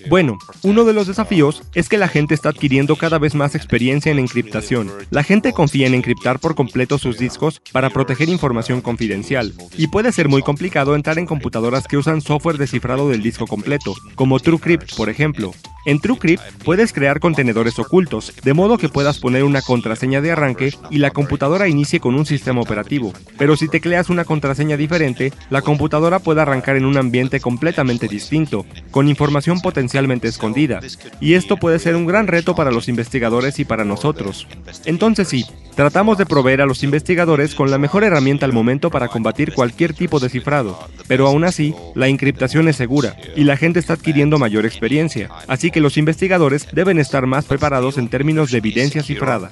Bueno, 0.09 0.39
uno 0.63 0.85
de 0.85 0.93
los 0.93 1.07
desafíos 1.07 1.63
es 1.75 1.89
que 1.89 1.97
la 1.97 2.09
gente 2.09 2.35
está 2.35 2.49
adquiriendo 2.49 2.97
cada 2.97 3.19
vez 3.19 3.35
más 3.35 3.55
experiencia 3.55 4.11
en 4.11 4.19
encriptación. 4.19 4.91
La 5.11 5.23
gente 5.23 5.53
confía 5.53 5.87
en 5.87 5.95
encriptar 5.95 6.41
por 6.41 6.55
completo 6.55 6.99
sus 6.99 7.17
discos 7.17 7.61
para 7.73 7.91
proteger 7.91 8.29
información 8.29 8.81
confidencial, 8.81 9.55
y 9.77 9.87
puede 9.87 10.11
ser 10.13 10.29
muy 10.29 10.43
complicado 10.43 10.97
entrar 10.97 11.19
en 11.19 11.27
computadoras 11.27 11.87
que 11.87 11.97
usan 11.97 12.21
software 12.21 12.59
descifrado 12.59 13.09
del 13.09 13.23
disco 13.23 13.47
completo, 13.47 13.95
como 14.17 14.41
TrueCrypt, 14.41 14.97
por 14.97 15.09
ejemplo. 15.09 15.53
En 15.87 16.01
TrueCrypt 16.01 16.43
puedes 16.65 16.95
crear 16.95 17.21
contenedores 17.21 17.79
ocultos, 17.79 18.33
de 18.43 18.55
modo 18.55 18.79
que 18.79 18.89
puedas 18.89 19.19
poner 19.19 19.45
una 19.45 19.61
contraseña 19.61 20.23
de 20.23 20.33
arranque 20.33 20.73
y 20.91 20.99
la 20.99 21.11
computadora 21.11 21.69
inicie 21.69 22.01
con 22.01 22.15
un 22.15 22.25
sistema 22.25 22.63
operativo. 22.63 23.13
Pero 23.37 23.55
si 23.57 23.69
tecleas 23.69 24.09
una 24.09 24.25
contraseña 24.25 24.79
diferente, 24.79 25.33
la 25.51 25.61
computadora 25.61 26.21
puede 26.21 26.41
arrancar 26.41 26.77
en 26.77 26.87
un 26.87 26.97
ambiente 27.05 27.41
completamente 27.41 28.09
distinto, 28.09 28.67
con 28.91 29.09
información 29.09 29.61
potencialmente 29.61 30.29
escondida. 30.29 30.81
Y 31.21 31.35
esto 31.35 31.57
puede 31.57 31.79
ser 31.79 31.97
un 31.97 32.07
gran 32.07 32.27
reto 32.27 32.55
para 32.55 32.71
los 32.71 32.89
investigadores 32.89 33.59
y 33.59 33.65
para 33.65 33.85
nosotros. 33.85 34.47
Entonces 34.85 35.29
sí, 35.29 35.45
tratamos 35.75 36.19
de 36.19 36.27
proveer 36.27 36.61
a 36.61 36.67
los 36.67 36.83
investigadores 36.83 37.55
con 37.55 37.71
la 37.71 37.79
mejor 37.79 38.05
herramienta 38.05 38.47
al 38.47 38.53
momento 38.53 38.91
para 38.91 39.09
combatir 39.09 39.53
cualquier 39.53 39.95
tipo 39.95 40.21
de 40.21 40.29
cifrado. 40.29 40.79
Pero 41.07 41.27
aún 41.27 41.45
así, 41.45 41.75
la 41.95 42.09
encriptación 42.09 42.69
es 42.69 42.77
segura 42.77 43.17
y 43.37 43.45
la 43.45 43.57
gente 43.57 43.79
está 43.79 43.95
adquiriendo 43.95 44.39
mayor 44.39 44.67
experiencia. 44.67 45.31
Así 45.47 45.71
que 45.71 45.81
los 45.81 45.97
investigadores 45.97 46.69
deben 46.73 46.99
estar 46.99 47.27
más 47.27 47.45
preparados 47.45 47.99
en 47.99 48.09
términos 48.09 48.51
de 48.51 48.59
evidencia 48.59 49.03
cifrada. 49.03 49.51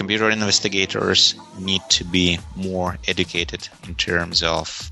Computer 0.00 0.30
investigators 0.32 1.36
need 1.58 1.82
to 1.90 2.04
be 2.10 2.40
more 2.56 2.98
educated 3.06 3.60
in 3.86 3.94
terms 3.94 4.42
of 4.42 4.90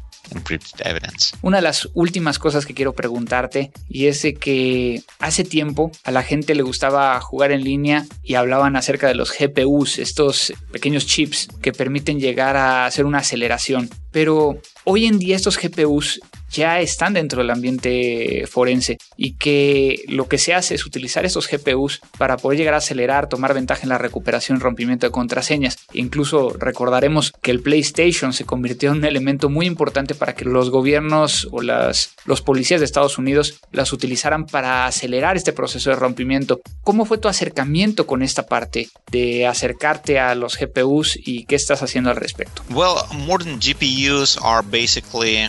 una 1.43 1.57
de 1.57 1.63
las 1.63 1.89
últimas 1.95 2.39
cosas 2.39 2.67
que 2.67 2.75
quiero 2.75 2.93
preguntarte 2.93 3.73
y 3.89 4.07
es 4.07 4.23
de 4.23 4.35
que 4.35 5.03
hace 5.19 5.45
tiempo 5.45 5.91
a 6.05 6.11
la 6.11 6.23
gente 6.23 6.55
le 6.55 6.63
gustaba 6.63 7.19
jugar 7.21 7.51
en 7.51 7.65
línea 7.65 8.05
y 8.23 8.35
hablaban 8.35 8.77
acerca 8.77 9.09
de 9.09 9.15
los 9.15 9.33
GPUs, 9.33 9.99
estos 9.99 10.53
pequeños 10.71 11.07
chips 11.07 11.49
que 11.63 11.73
permiten 11.73 12.21
llegar 12.21 12.57
a 12.57 12.85
hacer 12.85 13.07
una 13.07 13.19
aceleración. 13.19 13.89
Pero 14.11 14.59
hoy 14.85 15.07
en 15.07 15.19
día 15.19 15.37
estos 15.37 15.59
GPUs 15.59 16.21
ya 16.51 16.81
están 16.81 17.15
dentro 17.15 17.43
del 17.43 17.51
ambiente 17.51 18.47
forense 18.49 18.99
y 19.17 19.33
que 19.33 20.03
lo 20.09 20.29
que 20.29 20.39
se 20.39 20.55
hace 20.55 20.75
es 20.75 20.87
utilizar 20.87 21.25
estos 21.25 21.49
GPUs 21.49 22.01
para 22.19 22.37
poder 22.37 22.59
llegar 22.59 22.75
a 22.75 22.79
acelerar, 22.79 23.29
tomar 23.29 23.55
ventaja 23.55 23.83
en 23.83 23.91
la 23.91 23.99
recuperación 23.99 24.61
rompimiento 24.61 25.07
de 25.07 25.13
contraseñas. 25.13 25.79
Incluso 25.93 26.51
recordaremos 26.51 27.33
que 27.43 27.51
el 27.51 27.61
PlayStation 27.61 28.33
se 28.33 28.45
convirtió 28.45 28.91
en 28.91 28.99
un 28.99 29.05
elemento 29.05 29.49
muy 29.49 29.67
importante 29.67 30.15
para 30.15 30.35
que 30.35 30.45
los 30.45 30.71
gobiernos 30.71 31.49
o 31.51 31.63
las, 31.63 32.15
los 32.25 32.43
policías 32.43 32.81
de 32.81 32.87
Estados 32.87 33.19
Unidos 33.19 33.61
las 33.73 33.93
utilizaran 33.93 34.47
para 34.47 34.87
acelerar 34.87 35.37
este 35.37 35.53
proceso 35.53 35.91
de 35.91 35.97
rompimiento. 35.97 36.61
¿Cómo 36.83 37.05
fue 37.05 37.19
tu 37.19 37.29
acercamiento 37.29 38.07
con 38.07 38.23
esta 38.23 38.47
parte 38.47 38.89
de 39.11 39.47
acercarte 39.47 40.19
a 40.19 40.35
los 40.35 40.59
GPUs 40.59 41.19
y 41.23 41.45
qué 41.45 41.57
estás 41.57 41.83
haciendo 41.83 42.11
al 42.11 42.17
respecto? 42.17 42.63
Well, 42.71 42.97
modern 43.27 43.61
GPUs 43.61 44.39
are 44.43 44.67
basically 44.67 45.49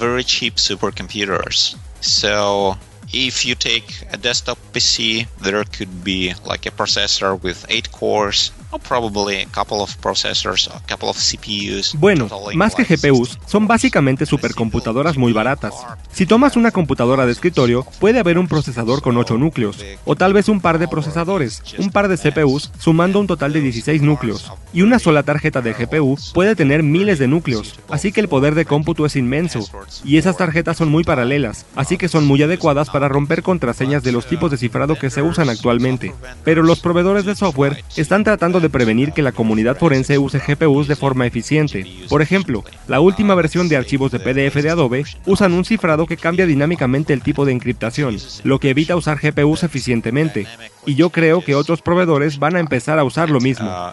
very 0.00 0.24
cheap 0.24 0.54
supercomputers. 0.56 1.76
So 2.00 2.76
if 3.12 3.44
you 3.44 3.54
take 3.54 3.88
a 4.10 4.16
desktop 4.16 4.58
PC, 4.72 5.26
there 5.42 5.62
could 5.64 6.02
be 6.02 6.32
like 6.44 6.64
a 6.64 6.70
processor 6.70 7.40
with 7.40 7.66
8 7.68 7.92
cores, 7.92 8.50
Bueno, 11.98 12.28
más 12.54 12.74
que 12.74 12.84
GPUs, 12.84 13.38
son 13.46 13.66
básicamente 13.66 14.26
supercomputadoras 14.26 15.16
muy 15.16 15.32
baratas. 15.32 15.74
Si 16.12 16.24
tomas 16.26 16.56
una 16.56 16.70
computadora 16.70 17.26
de 17.26 17.32
escritorio, 17.32 17.84
puede 17.98 18.20
haber 18.20 18.38
un 18.38 18.46
procesador 18.46 19.02
con 19.02 19.16
8 19.16 19.38
núcleos, 19.38 19.78
o 20.04 20.14
tal 20.14 20.32
vez 20.32 20.48
un 20.48 20.60
par 20.60 20.78
de 20.78 20.86
procesadores, 20.86 21.62
un 21.78 21.90
par 21.90 22.08
de 22.08 22.16
CPUs, 22.16 22.70
sumando 22.78 23.18
un 23.18 23.26
total 23.26 23.52
de 23.52 23.60
16 23.60 24.02
núcleos. 24.02 24.52
Y 24.72 24.82
una 24.82 25.00
sola 25.00 25.24
tarjeta 25.24 25.62
de 25.62 25.72
GPU 25.72 26.16
puede 26.32 26.54
tener 26.54 26.84
miles 26.84 27.18
de 27.18 27.26
núcleos, 27.26 27.74
así 27.88 28.12
que 28.12 28.20
el 28.20 28.28
poder 28.28 28.54
de 28.54 28.66
cómputo 28.66 29.04
es 29.04 29.16
inmenso. 29.16 29.68
Y 30.04 30.16
esas 30.16 30.36
tarjetas 30.36 30.76
son 30.76 30.90
muy 30.90 31.02
paralelas, 31.02 31.66
así 31.74 31.96
que 31.96 32.08
son 32.08 32.24
muy 32.26 32.40
adecuadas 32.42 32.88
para 32.90 33.08
romper 33.08 33.42
contraseñas 33.42 34.04
de 34.04 34.12
los 34.12 34.26
tipos 34.26 34.50
de 34.50 34.58
cifrado 34.58 34.96
que 34.96 35.10
se 35.10 35.22
usan 35.22 35.48
actualmente. 35.48 36.14
Pero 36.44 36.62
los 36.62 36.80
proveedores 36.80 37.24
de 37.24 37.34
software 37.34 37.82
están 37.96 38.22
tratando 38.22 38.59
de 38.60 38.70
prevenir 38.70 39.12
que 39.12 39.22
la 39.22 39.32
comunidad 39.32 39.76
forense 39.76 40.18
use 40.18 40.38
GPUs 40.38 40.88
de 40.88 40.96
forma 40.96 41.26
eficiente. 41.26 41.86
Por 42.08 42.22
ejemplo, 42.22 42.64
la 42.88 43.00
última 43.00 43.34
versión 43.34 43.68
de 43.68 43.76
archivos 43.76 44.12
de 44.12 44.20
PDF 44.20 44.62
de 44.62 44.70
Adobe 44.70 45.04
usan 45.26 45.52
un 45.52 45.64
cifrado 45.64 46.06
que 46.06 46.16
cambia 46.16 46.46
dinámicamente 46.46 47.12
el 47.12 47.22
tipo 47.22 47.44
de 47.44 47.52
encriptación, 47.52 48.16
lo 48.44 48.58
que 48.58 48.70
evita 48.70 48.96
usar 48.96 49.18
GPUs 49.20 49.62
eficientemente. 49.62 50.46
Y 50.86 50.94
yo 50.94 51.10
creo 51.10 51.42
que 51.42 51.54
otros 51.54 51.82
proveedores 51.82 52.38
van 52.38 52.56
a 52.56 52.60
empezar 52.60 52.98
a 52.98 53.04
usar 53.04 53.30
lo 53.30 53.40
mismo. 53.40 53.68
Uh, 53.68 53.92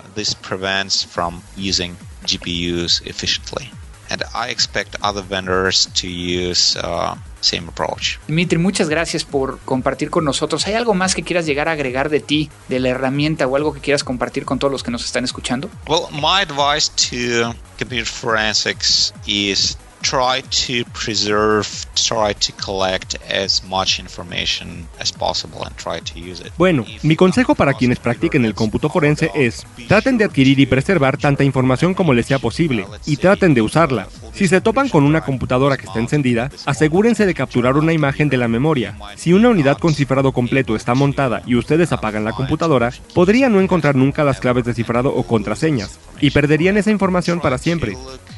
and 4.10 4.24
I 4.34 4.50
expect 4.50 4.96
other 5.02 5.22
vendors 5.22 5.90
to 5.96 6.08
use 6.08 6.78
uh, 6.78 7.16
same 7.42 7.68
approach. 7.68 8.20
Dimitri, 8.28 8.58
muchas 8.58 8.90
gracias 8.90 9.24
por 9.24 9.60
compartir 9.60 10.10
con 10.10 10.26
nosotros. 10.26 10.68
¿Hay 10.68 10.74
algo 10.74 10.94
más 10.94 11.16
que 11.16 11.24
quieras 11.24 11.46
llegar 11.46 11.68
a 11.68 11.74
agregar 11.74 12.10
de 12.10 12.20
ti, 12.20 12.50
de 12.68 12.80
la 12.80 12.90
herramienta 12.90 13.48
o 13.48 13.56
algo 13.56 13.74
que 13.74 13.80
quieras 13.80 14.04
compartir 14.04 14.46
con 14.46 14.60
todos 14.60 14.72
los 14.72 14.84
que 14.84 14.92
nos 14.92 15.06
están 15.06 15.24
escuchando? 15.24 15.70
Well, 15.88 16.08
my 16.12 16.42
advice 16.42 16.90
to 17.10 17.56
computer 17.78 18.06
forensics 18.06 19.14
is 19.26 19.78
try 20.02 20.42
to 20.42 20.90
preserve, 20.92 21.68
try 21.96 22.34
to 22.34 22.54
collect 22.64 23.16
as 23.32 23.64
much 23.64 24.00
information 24.00 24.88
as 25.00 25.12
possible 25.12 25.64
and 25.66 25.76
try 25.76 26.00
to 26.00 26.20
use 26.20 26.42
it. 26.42 26.52
Bueno, 26.58 26.86
mi 27.04 27.16
consejo 27.16 27.56
para 27.56 27.74
quienes 27.74 28.00
practiquen 28.00 28.46
el 28.46 28.54
cómputo 28.54 28.90
forense 28.90 29.32
es, 29.36 29.66
traten 29.88 30.18
de 30.18 30.26
adquirir 30.26 30.60
y 30.60 30.66
preservar 30.66 31.18
tanta 31.18 31.44
información 31.44 31.94
como 31.94 32.14
les 32.14 32.26
sea 32.26 32.40
posible 32.40 32.86
y 33.06 33.18
traten 33.18 33.54
de 33.54 33.62
usarla. 33.62 34.08
Si 34.34 34.48
se 34.48 34.62
topan 34.62 34.90
con 34.90 35.04
una 35.04 35.22
computadora 35.22 35.78
que 35.78 35.86
está 35.86 36.00
encendida, 36.00 36.52
asegúrense 36.66 37.26
de 37.26 37.34
capturar 37.34 37.76
una 37.76 37.94
imagen 37.94 38.30
de 38.30 38.38
la 38.38 38.48
memoria. 38.48 38.96
Si 39.16 39.34
una 39.34 39.50
unidad 39.50 39.78
con 39.78 39.94
cifrado 39.94 40.32
completo 40.32 40.76
está 40.76 40.94
montada 40.94 41.42
y 41.46 41.56
ustedes 41.56 41.92
apagan 41.92 42.24
la 42.24 42.34
computadora, 42.34 42.94
podrían 43.14 43.54
no 43.54 43.62
encontrar 43.62 43.96
nunca 43.96 44.24
las 44.24 44.40
claves 44.40 44.64
de 44.66 44.74
cifrado 44.74 45.14
o 45.14 45.24
contraseñas, 45.24 46.00
y 46.22 46.32
perderían 46.32 46.78
esa 46.78 46.92
información 46.92 47.40
para 47.40 47.58
siempre. 47.58 47.98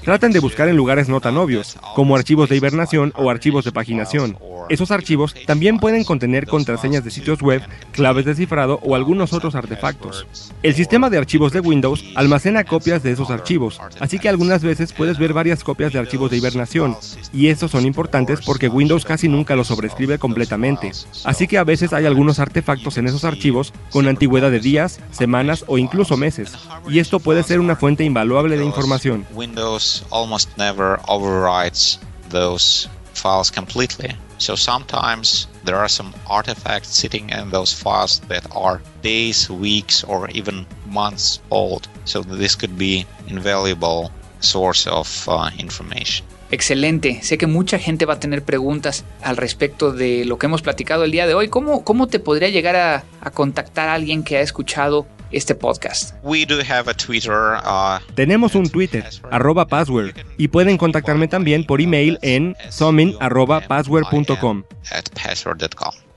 Traten 0.10 0.32
de 0.32 0.40
buscar 0.40 0.68
en 0.68 0.76
lugares 0.76 1.08
no 1.08 1.22
tan 1.22 1.38
obvios, 1.38 1.78
como 1.94 2.16
archivos 2.16 2.50
de 2.50 2.56
hibernación 2.56 3.14
o 3.16 3.30
archivos 3.30 3.64
de 3.64 3.72
paginación. 3.72 4.40
Esos 4.68 4.90
archivos 4.90 5.36
también 5.46 5.78
pueden 5.78 6.04
contener 6.04 6.48
contraseñas 6.48 7.04
de 7.04 7.12
sitios 7.12 7.44
web, 7.44 7.62
claves 7.92 8.26
de 8.26 8.34
cifrado 8.34 8.80
o 8.82 8.96
algunos 8.96 9.34
otros 9.34 9.54
artefactos. 9.54 10.26
El 10.64 10.74
sistema 10.74 11.12
de 11.12 11.20
archivos 11.20 11.54
de 11.54 11.60
Windows 11.60 12.04
almacena 12.16 12.64
copias 12.64 13.04
de 13.04 13.12
esos 13.12 13.30
archivos, 13.30 13.80
así 14.00 14.18
que 14.18 14.30
algunas 14.30 14.64
veces 14.64 14.94
puedes 14.94 15.20
ver 15.20 15.34
varias 15.34 15.64
copias 15.64 15.94
de 15.94 16.00
archivos 16.00 16.32
de 16.32 16.38
hibernación, 16.38 16.98
y 17.32 17.48
estos 17.48 17.70
son 17.70 17.86
importantes 17.86 18.40
porque 18.44 18.68
Windows 18.68 19.06
casi 19.06 19.28
nunca 19.28 19.56
los 19.56 19.68
sobrescribe 19.68 20.18
completamente, 20.18 20.92
así 21.24 21.48
que 21.48 21.60
a 21.60 21.64
veces 21.64 21.94
hay 21.94 22.08
algunos 22.08 22.40
artefactos 22.40 22.98
en 22.98 23.06
esos 23.08 23.26
archivos 23.26 23.74
con 23.92 24.08
antigüedad 24.08 24.50
de 24.50 24.60
días, 24.60 25.00
semanas 25.12 25.66
o 25.68 25.78
incluso 25.78 26.18
meses, 26.18 26.54
y 26.88 26.98
esto 26.98 27.20
puede 27.20 27.44
ser 27.44 27.60
una 27.60 27.76
fuente 27.76 28.04
invaluable 28.04 28.58
de 28.58 28.66
información. 28.66 29.26
Windows 29.36 29.99
almost 30.12 30.58
never 30.58 30.98
overwrites 31.08 31.98
those 32.30 32.88
files 33.14 33.52
completely. 33.52 34.16
So 34.38 34.56
sometimes 34.56 35.48
there 35.66 35.76
are 35.76 35.90
some 35.90 36.14
artifacts 36.28 36.96
sitting 36.96 37.30
in 37.30 37.52
those 37.52 37.74
files 37.74 38.22
that 38.30 38.46
are 38.56 38.82
days, 39.02 39.50
weeks, 39.50 40.04
or 40.04 40.30
even 40.32 40.66
months 40.88 41.42
old. 41.52 41.88
So 42.06 42.22
this 42.24 42.56
could 42.56 42.78
be 42.78 43.06
invaluable 43.28 44.12
source 44.40 44.88
of 44.88 45.28
uh, 45.28 45.52
information. 45.58 46.26
Excelente. 46.52 47.20
Sé 47.22 47.38
que 47.38 47.46
mucha 47.46 47.78
gente 47.78 48.06
va 48.06 48.14
a 48.14 48.20
tener 48.20 48.44
preguntas 48.44 49.04
al 49.22 49.38
respecto 49.38 49.92
de 49.92 50.26
lo 50.26 50.40
que 50.40 50.48
hemos 50.48 50.62
platicado 50.62 51.04
el 51.04 51.12
día 51.12 51.28
de 51.28 51.36
hoy. 51.36 51.50
¿Cómo, 51.50 51.84
cómo 51.84 52.08
te 52.08 52.20
podría 52.20 52.50
llegar 52.50 52.76
a, 52.76 53.04
a 53.22 53.32
contactar 53.32 53.90
a 53.90 53.94
alguien 53.94 54.24
que 54.24 54.38
ha 54.38 54.42
escuchado 54.42 55.06
este 55.32 55.56
podcast. 55.56 56.14
We 56.24 56.46
do 56.46 56.60
have 56.60 56.90
a 56.90 56.94
Twitter, 56.94 57.58
uh, 57.64 58.00
Tenemos 58.16 58.56
un 58.56 58.70
Twitter, 58.70 59.06
arroba 59.32 59.68
password, 59.68 60.16
y 60.38 60.48
pueden 60.50 60.78
contactarme 60.78 61.28
también 61.28 61.66
por 61.66 61.82
email 61.82 62.20
en 62.22 62.56
summon.password.com. 62.70 64.64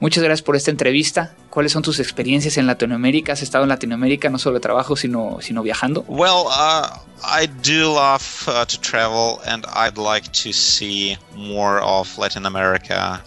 Muchas 0.00 0.24
gracias 0.24 0.42
por 0.42 0.56
esta 0.56 0.70
entrevista. 0.70 1.34
¿Cuáles 1.50 1.72
son 1.72 1.82
tus 1.82 2.00
experiencias 2.00 2.56
en 2.56 2.66
Latinoamérica? 2.66 3.34
¿Has 3.34 3.42
estado 3.42 3.64
en 3.64 3.68
Latinoamérica 3.68 4.30
no 4.30 4.38
solo 4.38 4.54
de 4.54 4.60
trabajo, 4.60 4.96
sino, 4.96 5.38
sino 5.40 5.62
viajando? 5.62 6.04
Well, 6.08 6.46
uh, 6.46 6.88
I 7.22 7.46
do 7.46 7.94
love 7.94 8.22
uh, 8.48 8.64
to 8.64 8.80
travel 8.80 9.38
and 9.46 9.64
I'd 9.74 9.98
like 9.98 10.28
to 10.42 10.52
see 10.52 11.16
more 11.36 11.80
of 11.80 12.18
Latin 12.18 12.46
America 12.46 13.22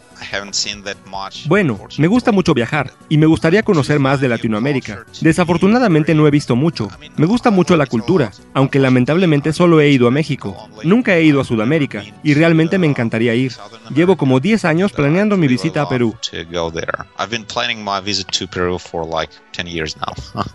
Bueno, 1.48 1.80
me 1.98 2.08
gusta 2.08 2.32
mucho 2.32 2.54
viajar 2.54 2.92
y 3.10 3.18
me 3.18 3.26
gustaría 3.26 3.64
conocer 3.64 4.00
más 4.00 4.20
de 4.20 4.30
Latinoamérica. 4.30 5.06
Desafortunadamente 5.22 6.14
no 6.14 6.28
he 6.28 6.32
visto 6.32 6.56
mucho. 6.56 6.90
Me 7.18 7.26
gusta 7.26 7.52
mucho 7.52 7.76
la 7.78 7.86
cultura, 7.86 8.32
aunque 8.54 8.80
lamentablemente 8.80 9.54
solo 9.54 9.82
he 9.82 9.90
ido 9.90 10.08
a 10.08 10.12
México. 10.12 10.70
Nunca 10.84 11.16
he 11.16 11.24
ido 11.24 11.42
a 11.42 11.46
Sudamérica 11.46 12.04
y 12.24 12.34
realmente 12.34 12.78
me 12.78 12.88
encantaría 12.88 13.36
ir. 13.36 13.54
Llevo 13.94 14.18
como 14.18 14.40
10 14.40 14.66
años 14.66 14.92
planeando 14.92 15.38
mi 15.38 15.48
visita 15.48 15.82
a 15.82 15.90
Perú. 15.90 16.16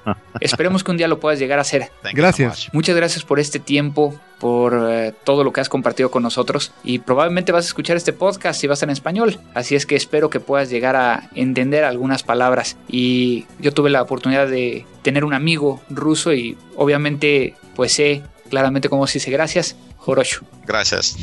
Esperemos 0.41 0.85
que 0.85 0.91
un 0.91 0.97
día 0.97 1.09
lo 1.09 1.21
puedas 1.21 1.39
llegar 1.39 1.59
a 1.59 1.63
hacer. 1.63 1.91
Gracias. 2.13 2.69
Muchas 2.73 2.97
gracias 2.97 3.25
por 3.25 3.41
este 3.41 3.59
tiempo, 3.59 4.19
por 4.39 4.87
eh, 4.91 5.15
todo 5.25 5.45
lo 5.45 5.53
que 5.53 5.61
has 5.61 5.69
compartido 5.69 6.11
con 6.11 6.23
nosotros 6.23 6.73
y 6.83 6.99
probablemente 6.99 7.53
vas 7.53 7.65
a 7.65 7.69
escuchar 7.69 7.97
este 7.97 8.13
podcast 8.13 8.63
y 8.65 8.67
va 8.67 8.73
a 8.73 8.75
estar 8.75 8.89
en 8.89 8.93
español. 8.93 9.39
Así 9.55 9.75
es 9.75 9.87
que 9.87 9.97
espero 9.97 10.31
que 10.31 10.41
puedas 10.41 10.71
llegar 10.71 10.97
a 10.97 11.31
entender 11.35 11.85
algunas 11.85 12.23
palabras. 12.23 12.77
Y 12.89 13.47
yo 13.59 13.73
tuve 13.73 13.91
la 13.91 14.03
oportunidad 14.03 14.49
de 14.49 14.87
tener 15.03 15.25
un 15.25 15.35
amigo 15.35 15.81
ruso 15.91 16.33
y 16.33 16.57
obviamente 16.77 17.55
pues 17.75 17.93
sé 17.93 18.23
claramente 18.49 18.89
cómo 18.89 19.07
se 19.07 19.15
dice 19.15 19.31
gracias. 19.31 19.77
Joroshu. 19.99 20.45
Gracias. 20.67 21.17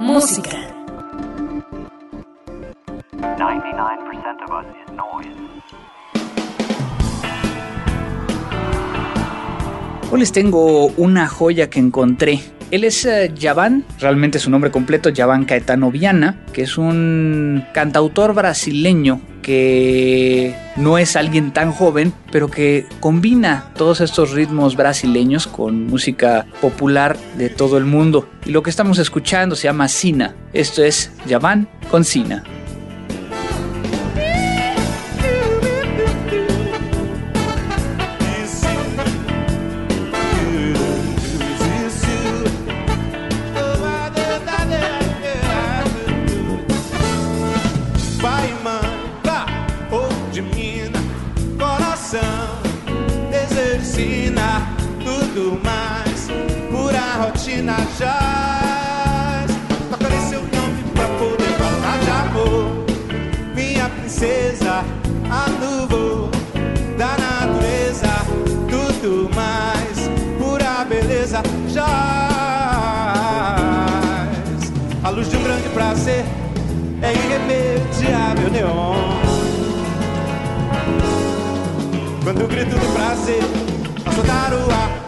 Música. 0.00 0.61
Hoy 10.12 10.20
les 10.20 10.30
tengo 10.30 10.88
una 10.98 11.26
joya 11.26 11.70
que 11.70 11.78
encontré. 11.78 12.38
Él 12.70 12.84
es 12.84 13.08
Yavan, 13.34 13.82
realmente 13.98 14.38
su 14.38 14.50
nombre 14.50 14.70
completo, 14.70 15.08
Yavan 15.08 15.46
Caetano 15.46 15.90
Viana, 15.90 16.38
que 16.52 16.60
es 16.60 16.76
un 16.76 17.64
cantautor 17.72 18.34
brasileño 18.34 19.22
que 19.40 20.54
no 20.76 20.98
es 20.98 21.16
alguien 21.16 21.54
tan 21.54 21.72
joven, 21.72 22.12
pero 22.30 22.50
que 22.50 22.84
combina 23.00 23.70
todos 23.74 24.02
estos 24.02 24.32
ritmos 24.32 24.76
brasileños 24.76 25.46
con 25.46 25.86
música 25.86 26.44
popular 26.60 27.16
de 27.38 27.48
todo 27.48 27.78
el 27.78 27.86
mundo. 27.86 28.28
Y 28.44 28.50
lo 28.50 28.62
que 28.62 28.68
estamos 28.68 28.98
escuchando 28.98 29.56
se 29.56 29.64
llama 29.64 29.88
Sina. 29.88 30.34
Esto 30.52 30.84
es 30.84 31.10
Yavan 31.26 31.68
con 31.90 32.04
Sina. 32.04 32.44
Pura 57.52 57.72
rotina 57.72 57.76
jaz. 57.98 59.50
Tocarei 59.90 60.20
seu 60.20 60.40
nome 60.40 60.82
pra 60.94 61.08
poder 61.18 61.52
falar 61.58 61.98
de 61.98 62.10
amor, 62.10 62.84
minha 63.54 63.88
princesa, 63.88 64.84
a 65.30 65.48
nuvem 65.60 66.30
da 66.96 67.16
natureza, 67.18 68.08
tudo 68.68 69.30
mais, 69.34 70.08
pura 70.38 70.84
beleza 70.84 71.42
jaz. 71.68 71.92
A 75.04 75.10
luz 75.10 75.28
de 75.28 75.36
um 75.36 75.42
grande 75.42 75.68
prazer 75.70 76.24
é 77.02 77.12
irremediável 77.12 78.50
neon. 78.50 79.20
Quando 82.22 82.44
o 82.44 82.48
grito 82.48 82.70
do 82.70 82.94
prazer 82.94 83.42
soltar 84.14 84.52
o 84.52 84.70
ar, 84.70 85.01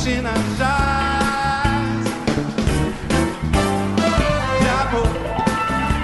pura 0.00 0.12
rotina 0.20 0.32
jaz. 0.58 2.04
De 4.60 4.68
amor, 4.80 5.10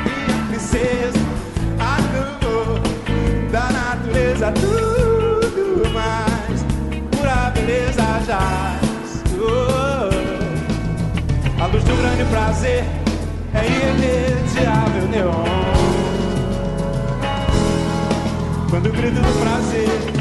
minha 0.04 0.38
princesa, 0.48 1.20
amor 1.80 2.80
da 3.50 3.64
natureza. 3.72 4.52
Tudo 4.52 5.88
mais, 5.92 6.64
pura 7.10 7.50
beleza 7.50 8.06
jaz. 8.26 9.22
Oh. 9.38 10.10
A 11.62 11.66
luz 11.66 11.84
um 11.84 11.96
grande 11.96 12.24
prazer 12.30 12.84
é 13.54 13.64
irremediável 13.64 15.08
neon. 15.08 15.44
Quando 18.68 18.86
o 18.88 18.92
grito 18.92 19.20
do 19.20 19.40
prazer 19.40 20.15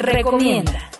recomienda. 0.00 0.90